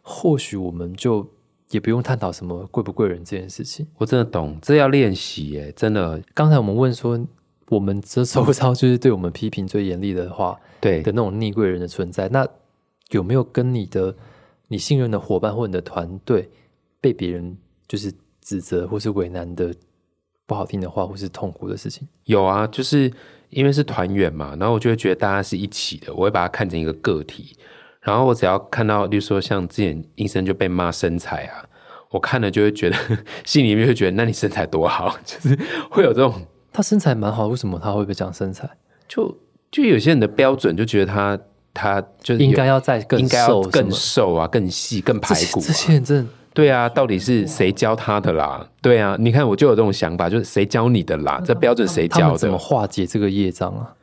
[0.00, 1.28] 或许我们就
[1.70, 3.86] 也不用探讨什么贵不贵人这件事情。
[3.98, 6.22] 我真的懂，这要练习耶，真的。
[6.32, 7.20] 刚才我们问说，
[7.68, 12.46] 我们这周遭就是对我们批评最严厉的话对的那种逆贵人的存在，那
[13.10, 14.16] 有没有跟你的
[14.68, 16.48] 你信任的伙伴或你的团队
[17.02, 19.74] 被别人就是指责或是为难的
[20.46, 22.06] 不好听的话，或是痛苦的事情？
[22.24, 23.10] 有啊，就是
[23.50, 27.56] 因为是团员嘛，然后我就会觉得大家是一起的，我会把它看成一个个体。
[28.00, 31.64] 然后我只要看到，例如说像之前医生就被骂身材啊，
[32.10, 32.96] 我看了就会觉得
[33.44, 35.58] 心里面会觉得，那你身材多好， 就是
[35.90, 36.34] 会有这种，
[36.72, 38.68] 他身材蛮好，为什么他会被讲身材？
[39.06, 39.36] 就
[39.70, 41.38] 就有些人的标准就觉得他
[41.74, 45.62] 他就应该要再更应该要更瘦啊，更细，更排骨、啊。
[45.62, 48.66] 这这些人真的对啊，到底是谁教他的啦？
[48.82, 51.40] 对啊，你看我就有这种想法，就是谁教你的啦？
[51.44, 52.58] 这标准谁教的怎么？
[52.58, 53.94] 化解这个业障啊？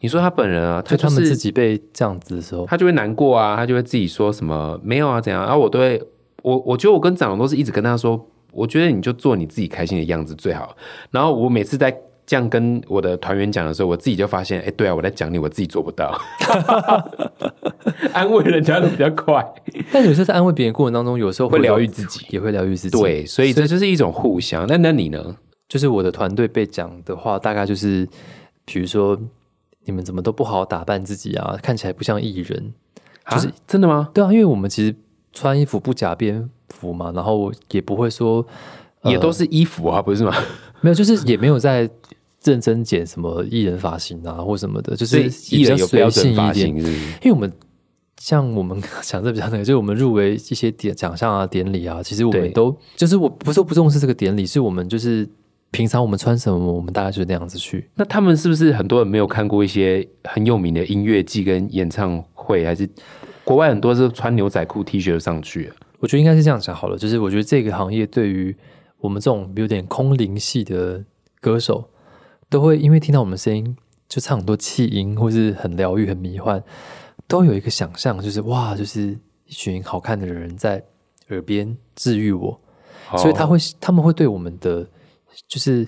[0.00, 6.00] 你说他本人啊，他就他们就是自己被这样子的时候，他就会难过啊，他就会自己说什么没有啊怎样，然后我都会，
[6.42, 10.76] 我我觉得我跟长龙都是一直跟他说，我觉得你就做你自己开心的样子最好。
[11.10, 11.90] 然后我每次在
[12.26, 16.20] 这样跟我的团员讲的时候，我自己就发现，哎，对啊，我在讲你，我自己做不到，
[18.12, 19.46] 安慰人家都比较快，
[19.92, 22.26] 但有时候在安慰别人过程当中，有时候会疗愈自己。
[22.30, 22.98] 也会疗愈自己。
[23.00, 24.66] 对，所以这就是一种互相。
[24.66, 25.36] 那那你呢？
[25.68, 28.08] 就是我的团队被讲的话，大概就是，
[28.64, 29.18] 比如说
[29.84, 32.72] 你们怎么都不好好打扮自己啊，看起来不像艺人。
[33.30, 34.08] 就是、真的吗？
[34.14, 34.94] 对啊，因为我们其实
[35.32, 38.46] 穿衣服不假蝙蝠嘛，然后也不会说，
[39.02, 40.32] 呃也都是衣服啊，不是吗？
[40.80, 41.90] 没有，就是也没有在
[42.46, 46.52] 认真剪什么艺人发型啊或什么的，就是艺人有标准发。
[46.52, 46.92] 型，是是？
[47.22, 47.52] 因为我们
[48.18, 55.28] 像我们讲这比较那个，就是我们入围一些典奖项啊、典礼啊，其实我们都就是我不是说不重视这个典礼，是我们就是
[55.70, 57.90] 平常我们穿什么，我们大概就是那样子去。
[57.94, 62.64] 那他们是不是很多人没有看过一些很有名的音乐季跟演唱会？
[62.64, 62.88] 还是
[63.44, 65.70] 国外很多是穿牛仔裤、T 恤上去？
[65.98, 68.54] 我觉得应该是这样讲好了，就是我觉得这个行业对于
[68.98, 71.04] 我们这种有点空灵系的
[71.40, 71.88] 歌手，
[72.48, 73.76] 都会因为听到我们声音
[74.08, 76.62] 就唱很多气音，或是很疗愈、很迷幻，
[77.26, 80.82] 都有一个想象，就是哇，就是一群好看的人在
[81.30, 82.60] 耳边治愈我，
[83.16, 84.86] 所以他哦会他们会对我们的
[85.48, 85.86] 就是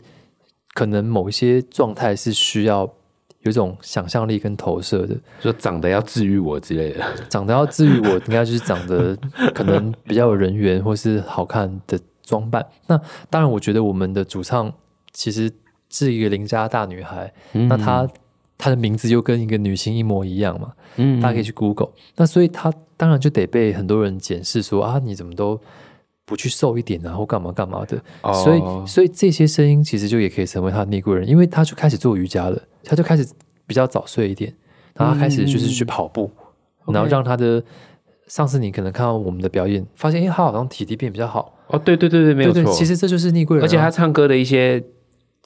[0.75, 2.81] 可能某一些状态是需要
[3.43, 7.05] 有一种想象力跟投射的，说长得要治愈我之类的。
[7.29, 9.17] 长得要治愈我，应该就是长得
[9.55, 12.67] 可能比较有人缘或是好看的装扮。
[12.89, 14.73] 那当然，我觉得我们的主唱
[15.13, 15.51] 其实
[15.91, 18.09] 是一个邻家大女孩，那她
[18.57, 21.91] 她的名字又跟一个女星一模一样嘛，嗯大家可以去 Google。
[22.17, 25.61] 那所以她当然就得被很多人检视说啊，你怎么都
[26.25, 28.03] 不去瘦一点啊，或干嘛干嘛的。
[28.23, 28.33] 哦。
[28.33, 33.27] 所以，所以这些声音其实就也可以成为她的逆贵人，因为她就开始做瑜伽了，她就开始
[33.67, 34.53] 比较早睡一点，
[34.95, 36.31] 然后他开始就是去跑步，
[36.87, 37.63] 然后让她的
[38.27, 42.63] 上次你可能看到我们的表演，发现哎，他好像体力变比较好，哦，对对对对，没有错。
[42.63, 44.83] 对对，其实这就是逆贵人啊、而且他唱歌的一些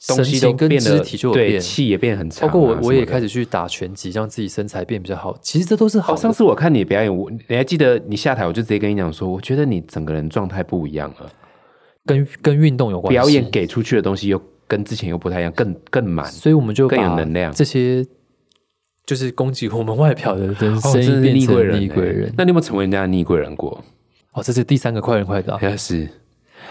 [0.07, 3.27] 东西都神情跟变得肢体就变对气也变很长啊、包括我，我也开始。
[3.27, 5.35] 去打拳击，让自己身材变比较好。
[5.41, 11.31] 其实这都是好哦，上次我看你表演，我你还记得你下台，我就直接跟你讲说，我觉得你整个人状态不一样了，
[12.05, 16.29] 跟跟运动有关系，表演给出去的东西又跟之前又不太一样，更更满。
[16.29, 18.05] 所以我们就更有能量这些
[19.05, 22.33] 就是攻击我们外表的人哦，声真是音变成逆贵人、逆贵人。
[22.37, 23.83] 那你有没有成为人家的逆贵人过？
[24.33, 25.59] 哦，这是第三个快人快答。
[25.61, 26.07] 也 是，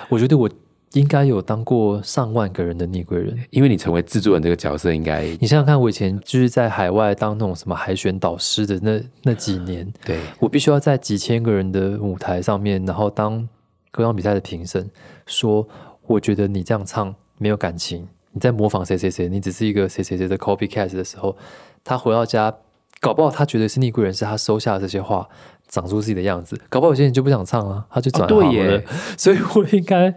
[0.09, 0.49] 我觉得我
[0.95, 3.39] 应该有当过上万个人的逆贵人。
[3.51, 10.19] 因为你成为制作人这个角色，应该你想想看，我以前就是在海外当那种什么海选导师的那那几年，对。
[10.39, 13.49] 我必须要在几千个人的舞台上面，然后当
[13.91, 14.91] 歌唱比赛的评审，
[15.27, 15.67] 说
[16.07, 21.37] 我觉得你这样唱没有感情，你在模仿谁谁谁，你只是一个谁谁谁的 copycat 的时候，
[21.85, 22.55] 他回到家，
[23.01, 25.29] 搞不好他觉得是逆贵人，是他收下这些话，
[25.69, 28.85] 长出自己的样子，搞不好有些人就不想唱了，他就转行了，耶。
[29.17, 30.15] 所以我应该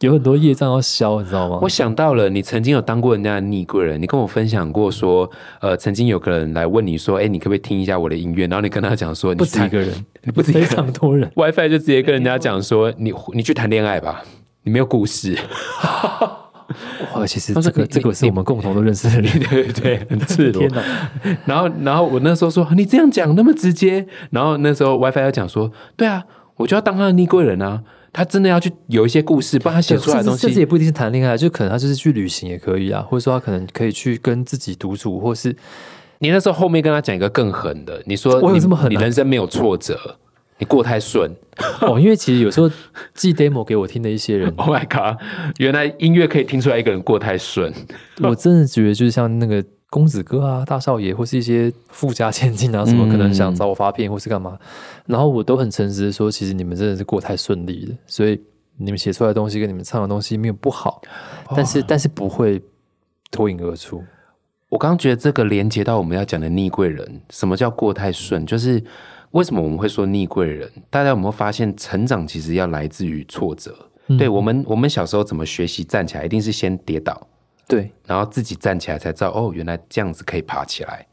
[0.00, 1.68] 有很多业障要消，你知道吗我？
[1.68, 5.30] 想到了，你曾经有当过人家的逆贵人，你跟我分享过说，
[5.60, 8.46] 呃，曾经有个人来问你说，哎，你可不可以听一下我的音乐？
[8.46, 11.30] 然后你跟他讲说，你不止一谈个人，你 不止非人常多人。
[11.34, 14.22] WiFi 就直接跟人家讲说，你你去谈恋爱吧，
[14.64, 15.34] 你没有故事。
[17.14, 19.40] 哇，其实这个这个是我们共同都认识的人。
[19.48, 20.68] 对对对，很赤裸！
[21.46, 26.24] 然后然后我那时候说，你这样讲那么直接，然后那时候 WiFi 要讲说，对啊，
[26.56, 27.82] 我就要当他的逆贵人啊，
[28.16, 30.40] 他真的要去有一些故事，帮他写出来的东西。
[30.40, 35.54] 甚至也不一定是谈恋爱，就可能他就是去旅行也可以啊，或者说他可能可以去跟自己独处，或是
[36.20, 40.16] 你那时候后面跟他讲一个更狠的，你说我有你这么狠啊你人生没有挫折，
[40.56, 41.30] 你过太顺。
[41.82, 42.70] 哦，因为其实有时候
[43.12, 45.20] 寄 demo 给我听的一些人，Oh my god！
[45.58, 47.70] 原来音乐可以听出来一个人过太顺。
[48.22, 49.62] 我真的觉得就是像那个
[49.96, 54.58] 公子哥啊、大少爷， 或是一些富家千金啊，什么嗯可能想找我发片或是干嘛，
[55.06, 58.38] 然后我都很诚实的说，其实你们真的是过太顺利了，所以
[58.76, 61.00] 你们写出来的东西跟你们唱的东西没有不好，
[61.56, 62.62] 但是但是不会
[63.30, 64.04] 脱颖而出。
[64.68, 68.44] 我刚刚觉得这个连接到我们要讲的逆贵人，什么叫过太顺？
[68.44, 68.82] 就是
[69.30, 70.70] 为什么我们会说逆贵人？
[70.90, 73.74] 大家有没有发现，成长其实要来自于挫折？
[74.18, 77.26] 对我们，我们小时候怎么学习站起来，一定是先跌倒，
[77.68, 81.06] 对，然后自己站起来才知道，哦，原来这样子可以爬起来。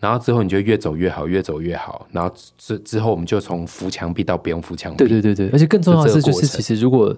[0.00, 2.06] 然后之后你就越走越好，越走越好。
[2.12, 4.98] 然后之之后我们就从扶墙壁到不用扶墙壁。
[4.98, 7.14] 对对对对，而且更重要的是，就是其实如果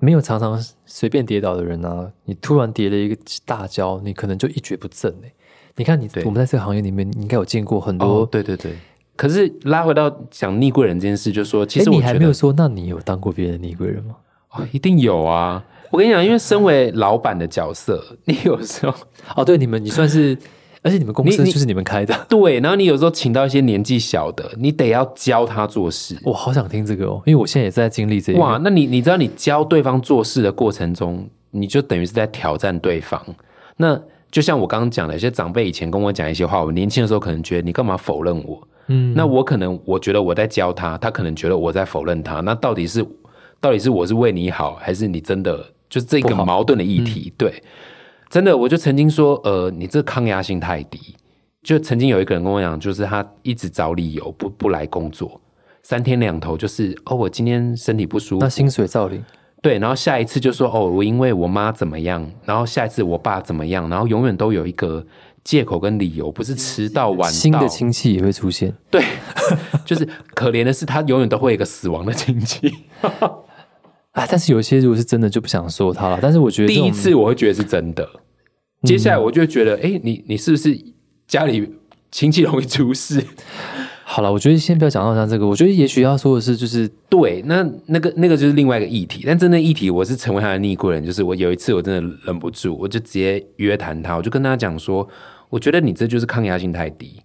[0.00, 5.32] 没有常常随便跌倒的人啊，你突然跌了一个大跤，你可能就一蹶不振哎、
[5.76, 8.72] 你看你对我们在这个行业里面，你应该有见过很多哦，对对对。
[9.14, 14.16] 可是拉回到讲逆贵人这件事，就说其哎，实我你还没有说，那你有当过别人的逆贵人吗？
[14.52, 15.62] 哦一定有啊。
[15.94, 18.92] 我跟你讲，因为身为老板的角色，你有时候
[19.36, 20.36] 哦，对，你们你算是，
[20.82, 26.18] 而且你们公司就是你们开的， 对，然后你有时候请到一些年纪小的，你得要教他做事。
[26.26, 28.40] 我好想听这个哦，因为我现在也在经历这个。
[28.40, 33.24] 哇，那你你知道你教对方做事的过程中，你就等于是在挑战对方。
[33.76, 33.96] 那
[34.32, 38.60] 就像我刚刚讲的，有些长辈以前跟我讲一些话，我年轻的时候可能觉得你干嘛否认我？
[38.88, 42.40] 嗯，那我可能我觉得我在教他，他可能觉得我在否认他。
[42.40, 43.06] 那到底是
[43.60, 47.32] 到底是我是为你好，还是你真的就是这个矛盾的议题？
[47.38, 47.62] 对，
[48.28, 51.14] 真的，我就曾经说，呃，你这抗压性太低。
[51.62, 55.40] 就曾经有一个人跟我讲，就是他一直找理由不不来工作，
[55.84, 59.24] 三天两头就是哦，我今天身体不舒服那，薪水照领，
[59.62, 65.06] 对，然后下一次就说哦，我因为我妈怎么样，然后下一次我爸怎么样，然后永远都有一个
[65.44, 68.74] 借口跟理由，不是迟到晚新的，亲戚也会出现。
[68.90, 69.00] 对，
[69.86, 70.04] 就是
[70.34, 72.74] 可怜的是他永远都会有一个死亡的亲戚。
[74.14, 76.18] 啊，但是有一些如果是真的就不想说他了。
[76.22, 78.08] 但是我觉得第一次我会觉得是真的，
[78.82, 80.78] 接下来我就觉得，哎、你你是不是
[81.26, 81.68] 家里
[82.10, 83.22] 亲戚容易出事？
[84.04, 95.08] 好了，我觉得先不要讲到像这个，我觉得也许要说的是，就是对，那那个那个就是另外一个议题，但真的议题我是成为他的逆贵人，就是我有一次我真的忍不住，我就直接约谈他，我就跟他讲说，
[95.48, 97.20] 我觉得你这就是抗压性太低，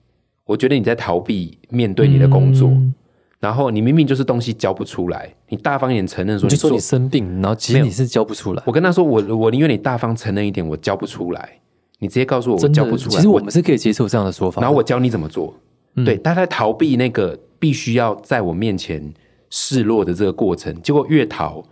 [0.46, 2.96] 我觉得你在逃避面对你的工作，嗯
[3.40, 8.62] 然后你明明就是东西交不出来，你大方一点承认说做你就说你生病，然后其实你是教不出来。
[8.66, 11.60] 我跟他说我我宁愿你大方承认一点，我交不出来，
[12.00, 14.66] 你直接告诉我我真的，交不出来，其实我们是可以接受这样的说法的。
[14.66, 15.56] 然后我教你怎么做。
[15.96, 19.12] 嗯对，他在逃避那个必须要在我面前
[19.50, 21.64] 示弱的这个过程，结果越逃，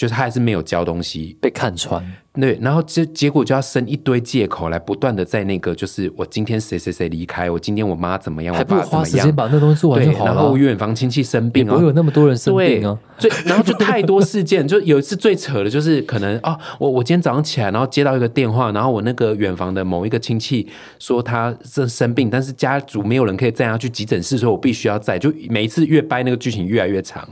[0.00, 1.36] 就是他还是没有教东西。
[1.42, 9.36] 被看穿，对，然后结结果就要生一堆借口来不断的在那个，就是我今天谁谁谁离开，我今天我妈怎么样，我爸怎么样。
[9.36, 12.98] 把那东西做完对就，好然后了，远房亲戚生病啊不会，有那么多人生病啊。
[13.18, 20.66] 最然后就太多事件，就有一次最扯的就是可能哦，我我今天早上起来，然后接到一个电话，然后我那个远房的某一个亲戚
[20.98, 27.28] 说他正生病，但是家族没有人可以载他去急诊室，所以我必须要在，就每一次越掰那个剧情越来越长。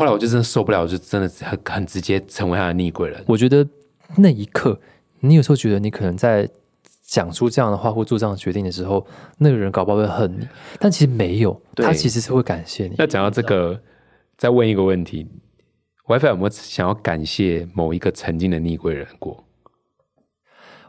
[0.00, 3.22] 后来我就真的受不了，我就真的很很直接成为他的逆贵人。
[3.26, 3.68] 我觉得
[4.16, 4.80] 那一刻，
[5.18, 6.48] 你有时候觉得你可能在
[7.02, 12.94] 讲出这样的话或做这样的决定的时候，那个人搞不好会恨你，但其实没有，他其实是会感谢你。
[12.96, 13.78] 那讲到这个，
[14.38, 15.28] 再问一个问题
[16.08, 19.44] ：WiFi 有没有想要感谢某一个曾经的逆贵人过？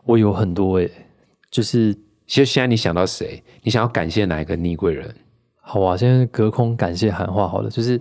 [0.06, 0.90] 我有很多诶、
[1.50, 1.94] 就是
[2.26, 3.44] 其实现在你想到谁？
[3.62, 5.14] 你想要感谢哪一个逆贵人？
[5.60, 8.00] 好啊，现在隔空感谢喊话好了，就是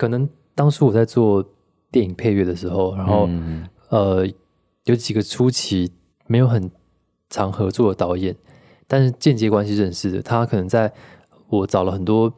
[0.00, 1.44] 可能当初我在做
[1.90, 4.26] 电影配乐的时候，然后、嗯呃
[4.84, 5.92] 有几个初期
[6.26, 6.70] 没有很
[7.28, 8.34] 常合作的导演，
[8.86, 10.90] 但是间接关系认识的，他可能在
[11.48, 12.32] 我找了很多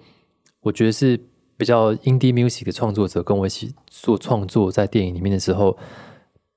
[0.62, 1.16] 我觉得是
[1.56, 5.78] 比较 indie music 的创作者跟我一起做创作在电影里面的时候，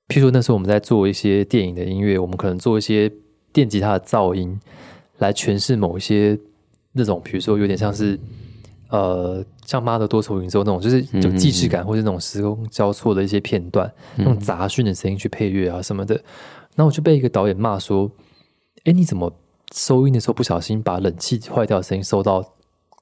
[0.07, 3.11] 譬如说那时候我们在做一些电影的音乐，我们可能做一些
[3.53, 4.59] 电吉他的噪音
[5.19, 6.39] 来诠释某一些
[6.93, 8.19] 那种，比如说有点像是
[8.89, 16.15] 呃，像《妈的多重宇宙》那种，就是有既视感，或者那种时空交错的一些片段，那种杂讯的声音去配乐啊什么的。
[16.75, 18.11] 然后我就被一个导演骂说
[18.85, 19.33] ：“哎，你怎么
[19.73, 22.43] 收音的时候不小心把冷气坏掉的声音收到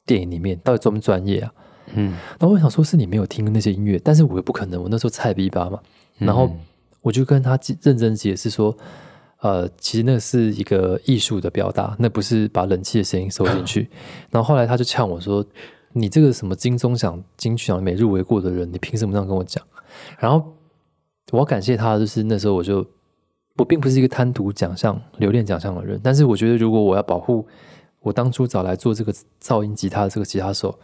[0.06, 0.58] 电影里面？
[0.64, 1.54] 到底专不专业啊？”
[1.96, 5.80] 嗯，然后我想说，是你没有听那些音乐，但是我又不可能，我那时候菜逼吧嘛。
[6.18, 6.50] 然后
[7.02, 8.76] 我就跟他认真解释说
[9.44, 13.88] ：“呃，其实那是一个艺术的表达，那不是把冷气的声音收进去。”
[14.32, 15.46] 然后后来他就呛我说。
[15.96, 19.64] 你这个什么金钟奖、金曲奖没入围过的人，你凭什么这样跟我讲？
[20.18, 20.44] 然后
[21.32, 22.84] 我要感谢他，就是那时候我就
[23.58, 27.46] 我并不是一个贪图奖项、留恋奖项的人，但是我觉得如果我要保护
[28.00, 30.76] 我当初找来做这个噪音吉他的这个吉他手，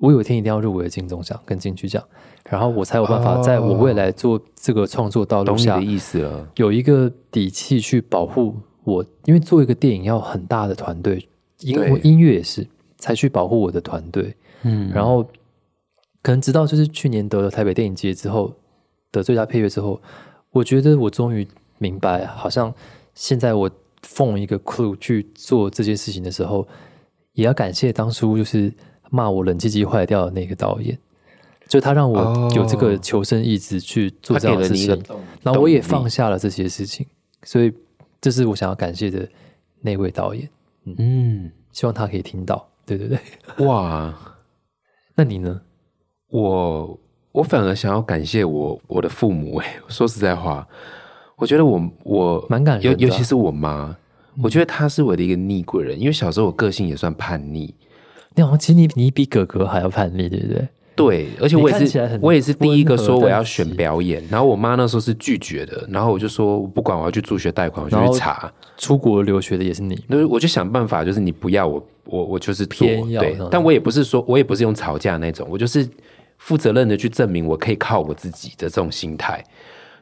[0.00, 2.02] 我有一天一定要入围金钟奖跟金曲奖，
[2.50, 11.28] 然后我才有办法在我未来做这个创作道路下，意思了，有一个底气去保护我，因为做一个电影要很大的团队，
[11.60, 12.66] 因为音乐也是。
[12.98, 15.22] 才去保护我的团队，嗯，然后
[16.22, 18.52] 可能直到就是去年得了台北电影节之后
[19.12, 20.00] 的最佳配乐之后，
[20.50, 22.72] 我觉得我终于明白，好像
[23.14, 23.70] 现在我
[24.02, 26.66] 奉一个 clue 去做这件事情的时候，
[27.34, 28.72] 也要感谢当初就是
[29.10, 30.98] 骂我冷气机坏掉的那个导演，
[31.68, 35.02] 就他让我有这个求生意志去做这样的事情，
[35.42, 37.06] 然后我也放下了这些事情，
[37.42, 37.72] 所以
[38.20, 39.28] 这是我想要感谢的
[39.80, 40.48] 那位导演，
[40.84, 42.68] 嗯，希望他可以听到。
[42.84, 44.14] 对对对，哇！
[45.16, 45.60] 那你呢？
[46.28, 46.98] 我
[47.32, 49.56] 我反而想要感谢我我的父母。
[49.56, 50.66] 哎， 说实在话，
[51.36, 53.96] 我觉得我我蛮感尤尤其是我妈，
[54.42, 55.98] 我觉得她是我的一个逆贵人。
[55.98, 57.74] 因为小时候我个性也算叛逆，
[58.36, 60.68] 你好像其实你你比哥哥还要叛逆，对不对？
[60.94, 68.50] 对，而且我也是我也是第一个说我要选表演，然后我妈那时候是拒绝的，然后我就说我不管我要去助学贷款，我就去查。
[68.78, 75.86] 出国留学的也是你，那我就想办法，就是你不要我，我我就是做对，但我也不是说我也不是用吵架那种，我就是
[76.38, 79.44] 负责任的去证明我可以靠我自己的这种心态。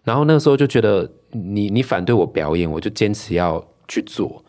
[0.04, 4.44] 然后那个时候就觉得你你反对我表演，我就坚持要去做。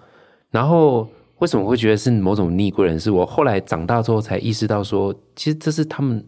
[0.52, 1.08] 然后
[1.40, 3.00] 为什么会觉得是某种逆贵人？
[3.00, 6.26] 是我后来长大之后才意识到，说其实这是他们。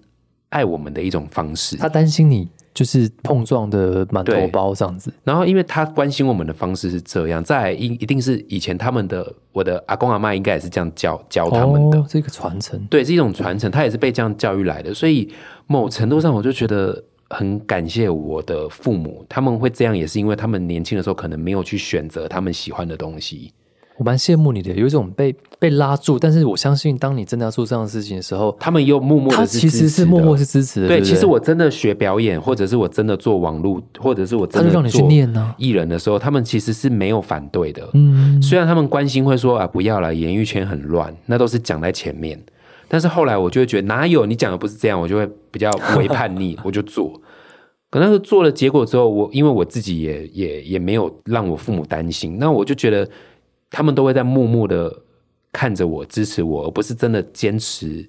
[0.49, 5.13] 爱我们的一种方式，他担心你就是碰撞的满头包这样子。
[5.25, 14.93] 然后，因为他关心我们的方式是这样，再一一定是以前他们的我的阿公阿妈应该也是这样教教他们的这个传承，对，是一种传承，他也是被这样教育来的。
[14.93, 15.29] 所以
[15.65, 23.51] 某程度上，我就觉得很感谢我的父母，他们会这样，也是因为他们年轻的时候可能没有去选择他们喜欢的东西。
[23.97, 30.87] 我蛮羡慕你的，有一种被被拉住，但是我相信，当你真的要做这样的事情的时候，他们又默默的，他其实是默默是支持的。
[30.87, 37.89] 对，其实我真的学表演，或者是我真的做网络，或者是我真的让你去念呢艺人的时候，他们其实是没有反对的。
[37.95, 42.39] 嗯，虽然他们关心会说啊，不要了，演艺圈很乱，那都是讲在前面。
[42.87, 47.19] 但是后来我就会觉得，哪有你讲的不是这样，我就会比较违叛逆， 我就做。
[47.89, 53.09] 可能是做了结果之后，我因为我自己也也也没有让我父母担心，那我就觉得。
[53.69, 55.03] 他们都会在默默的
[55.51, 58.07] 看着我支持我，而不是真的坚持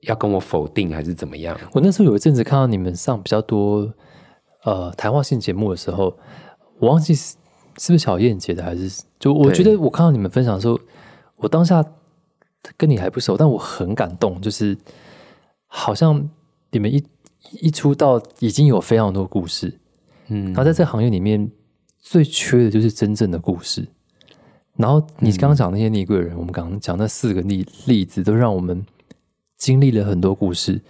[0.00, 1.58] 要跟我否定还是怎么样。
[1.72, 3.92] 我那时候有一阵子看到你们上比较多
[4.64, 6.16] 呃谈话性节目的时候，
[6.78, 7.36] 我忘记是
[7.78, 10.78] 是不是小燕姐的，还是就我觉得我看到你们分享的时候，
[11.36, 11.84] 我当下
[12.76, 14.76] 跟你还不熟，但我很感动，就是
[15.66, 16.28] 好像
[16.70, 17.02] 你们一
[17.60, 19.78] 一出道已经有非常多故事，
[20.28, 21.50] 嗯，然后在这个行业里面
[22.00, 23.86] 最缺的就是真正的故事。
[24.76, 28.84] 然后你刚刚讲那些逆贵人，我们刚刚讲那四个例例子，都让我们
[29.56, 30.80] 经历了很多故事。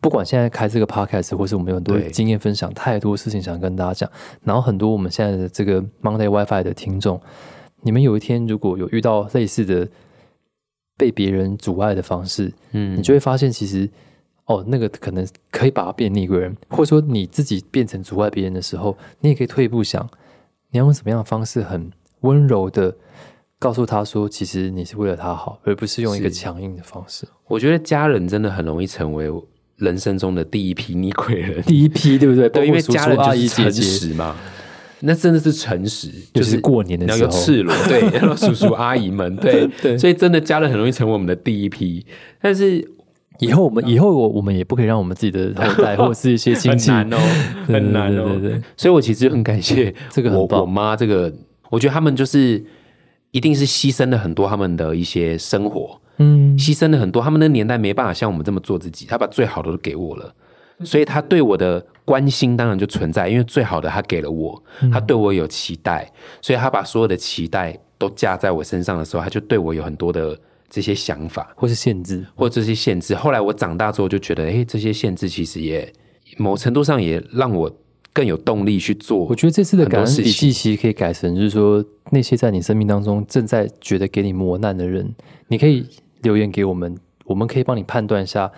[0.00, 4.10] 不管现在开这个 podcast，或是我们有很多经验分享，太多事情想跟大家讲。
[4.42, 7.20] 然后很多我们现在的这个 Monday WiFi 的听众，
[7.82, 9.86] 你们有一天如果有遇到类似的
[10.96, 13.88] 被别人阻碍的方式，嗯，你就会发现其实
[14.46, 20.08] 哦，那个可能可以把它变逆贵人，或者说你自己变成阻碍别人的时候，你也可以退一步想，
[20.70, 21.90] 你要用什么样的方式，很
[22.24, 22.94] 温柔的。
[23.56, 27.26] 告诉他说，其实你是为了他好，而不是用一个强硬的方式。
[27.48, 29.32] 我觉得家人真的很容易成为
[29.76, 32.46] 人生中的第一批逆贵人，第一批对不对？
[32.50, 34.36] 对，因为家人就是诚实嘛，
[35.00, 42.04] 那真的是诚实，就是过年的时候赤裸，对， 然后叔叔阿姨们，对对，所以真的家人很容易成为我们的第一批。
[42.42, 42.86] 但是
[43.38, 47.18] 以后我们以后我我们也不可以让我们自己的后代或者是一些 亲戚哦，
[47.66, 48.62] 很难哦，对对。
[48.76, 51.32] 所以我其实很感谢这个我我妈，这个
[51.70, 52.64] 我觉得他们就是。
[53.34, 57.20] 一定是牺牲了很多他们的一些生活，嗯，牺牲了很多。
[57.20, 60.32] 他们的年代没办法像我们这么做自己，他把最好的都给我了，
[60.84, 64.62] 所以他对我的关心当然就存在，因为最好的他给了我，
[64.92, 66.08] 他对我有期待，
[66.40, 70.38] 所以他把所有的期待都架在我身上的时候，他就对我有很多的
[70.70, 72.24] 这些想法或是限制。
[72.36, 73.16] 或这些限制。
[73.16, 75.92] 后来我长大之后就觉得，哎，这些限制其实也
[76.36, 77.68] 某程度上也让我
[78.14, 79.24] 更有动力去做。
[79.24, 85.12] 我觉得这次的感恩笔记其实可以改成，就是说那些在你生命当中正在觉得给你磨难的人，
[85.48, 85.84] 你可以
[86.22, 88.50] 留言给我们，我们可以帮你判断一下，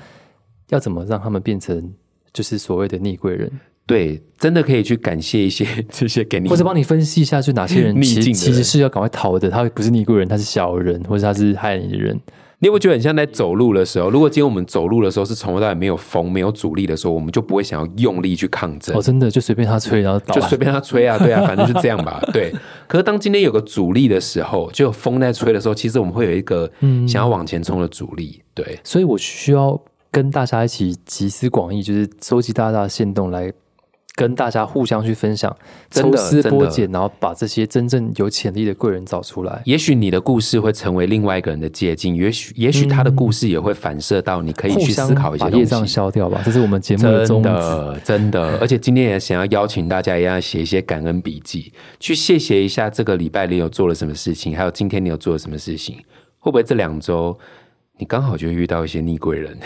[0.68, 1.92] 要怎么让他们变成
[2.32, 3.50] 就是所谓的逆贵人，
[3.86, 12.20] 对，真的可以去感谢一些 这些给你或者帮你分析一下，就哪些人逆其实境其实是要赶快逃的，他不是逆贵人，他是小人，或者他是害你的人。
[12.58, 14.08] 你有没有觉得很像在走路的时候？
[14.08, 22.18] 如果今天我们走路的时候是从头到尾没有风、没有阻力的时候，我们就不会想要用力去抗争哦，，真的就随便他吹，然后倒就随便他吹啊， 对啊，反正是这样吧。
[22.32, 22.50] 对。
[22.86, 28.40] 可是当今天有个阻力的时候，就有风在吹的时候，其实我们会有一个嗯想要往前冲的阻力。
[28.54, 29.78] 对，所以我需要
[30.10, 33.52] 跟大家一起集思广益，就是收集大家的行动来
[34.16, 35.54] 跟大家互相去分享，
[35.90, 39.60] 抽丝剥茧，然后把这些真正有潜力的贵人找出来。
[39.66, 45.92] 也许你的故事会成为另外一个人的借鉴，也许也许他的故事也会反射到你可以去相思考一些把业障西。
[45.92, 47.60] 消掉吧，这是我们节目的宗真旨。
[47.60, 55.96] 的，真的，而且今天也想要邀请大家一样写一些感恩笔记，去谢谢一下这个礼拜你有做了什么事情，还有今天你有做了什么事情。
[56.38, 57.38] 会不会这两周
[57.98, 59.58] 你刚好就遇到一些逆贵人？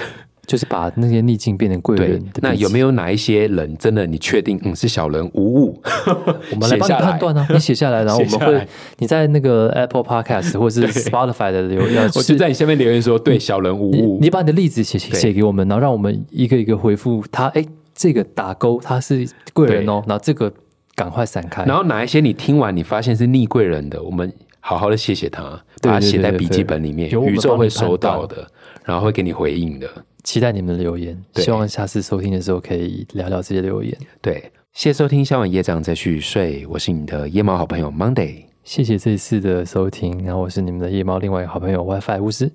[0.51, 2.91] 就是把那些逆境变成贵人的，那有没有？
[2.91, 5.81] 哪一些人真的你确定嗯是小人无误？
[6.51, 8.67] 我们来帮你判断啊，你写下来，然后我们会
[8.99, 14.19] 你在那个 Apple Podcast 或是 Spotify 的留言， 我就在你下面留言说对小人无误。
[14.21, 17.47] 你把你的例子写写给我们，然后让我们一个一个回复他。
[17.51, 20.53] 哎，这个打勾他是贵人哦，然后这个
[20.97, 21.65] 赶快闪开。
[21.65, 25.43] 然后哪一些你听完你发现是逆贵人的，我们好好的谢谢他，
[25.81, 28.45] 把它写在笔记本里面，宇宙会收到的，
[28.85, 29.89] 然后会给你回应的。
[30.25, 33.97] 期待你们的留言，希望下次收听的时候可以聊聊这些留言。
[34.21, 42.51] 对，谢谢收听，下晚夜长再去睡，我是你的夜猫好朋友 Monday，谢谢这次的收听，然后我是你们的夜猫另外一个好朋友 WiFi 巫师，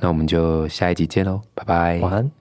[0.00, 2.36] 那我们就下一集见喽，拜拜，晚安。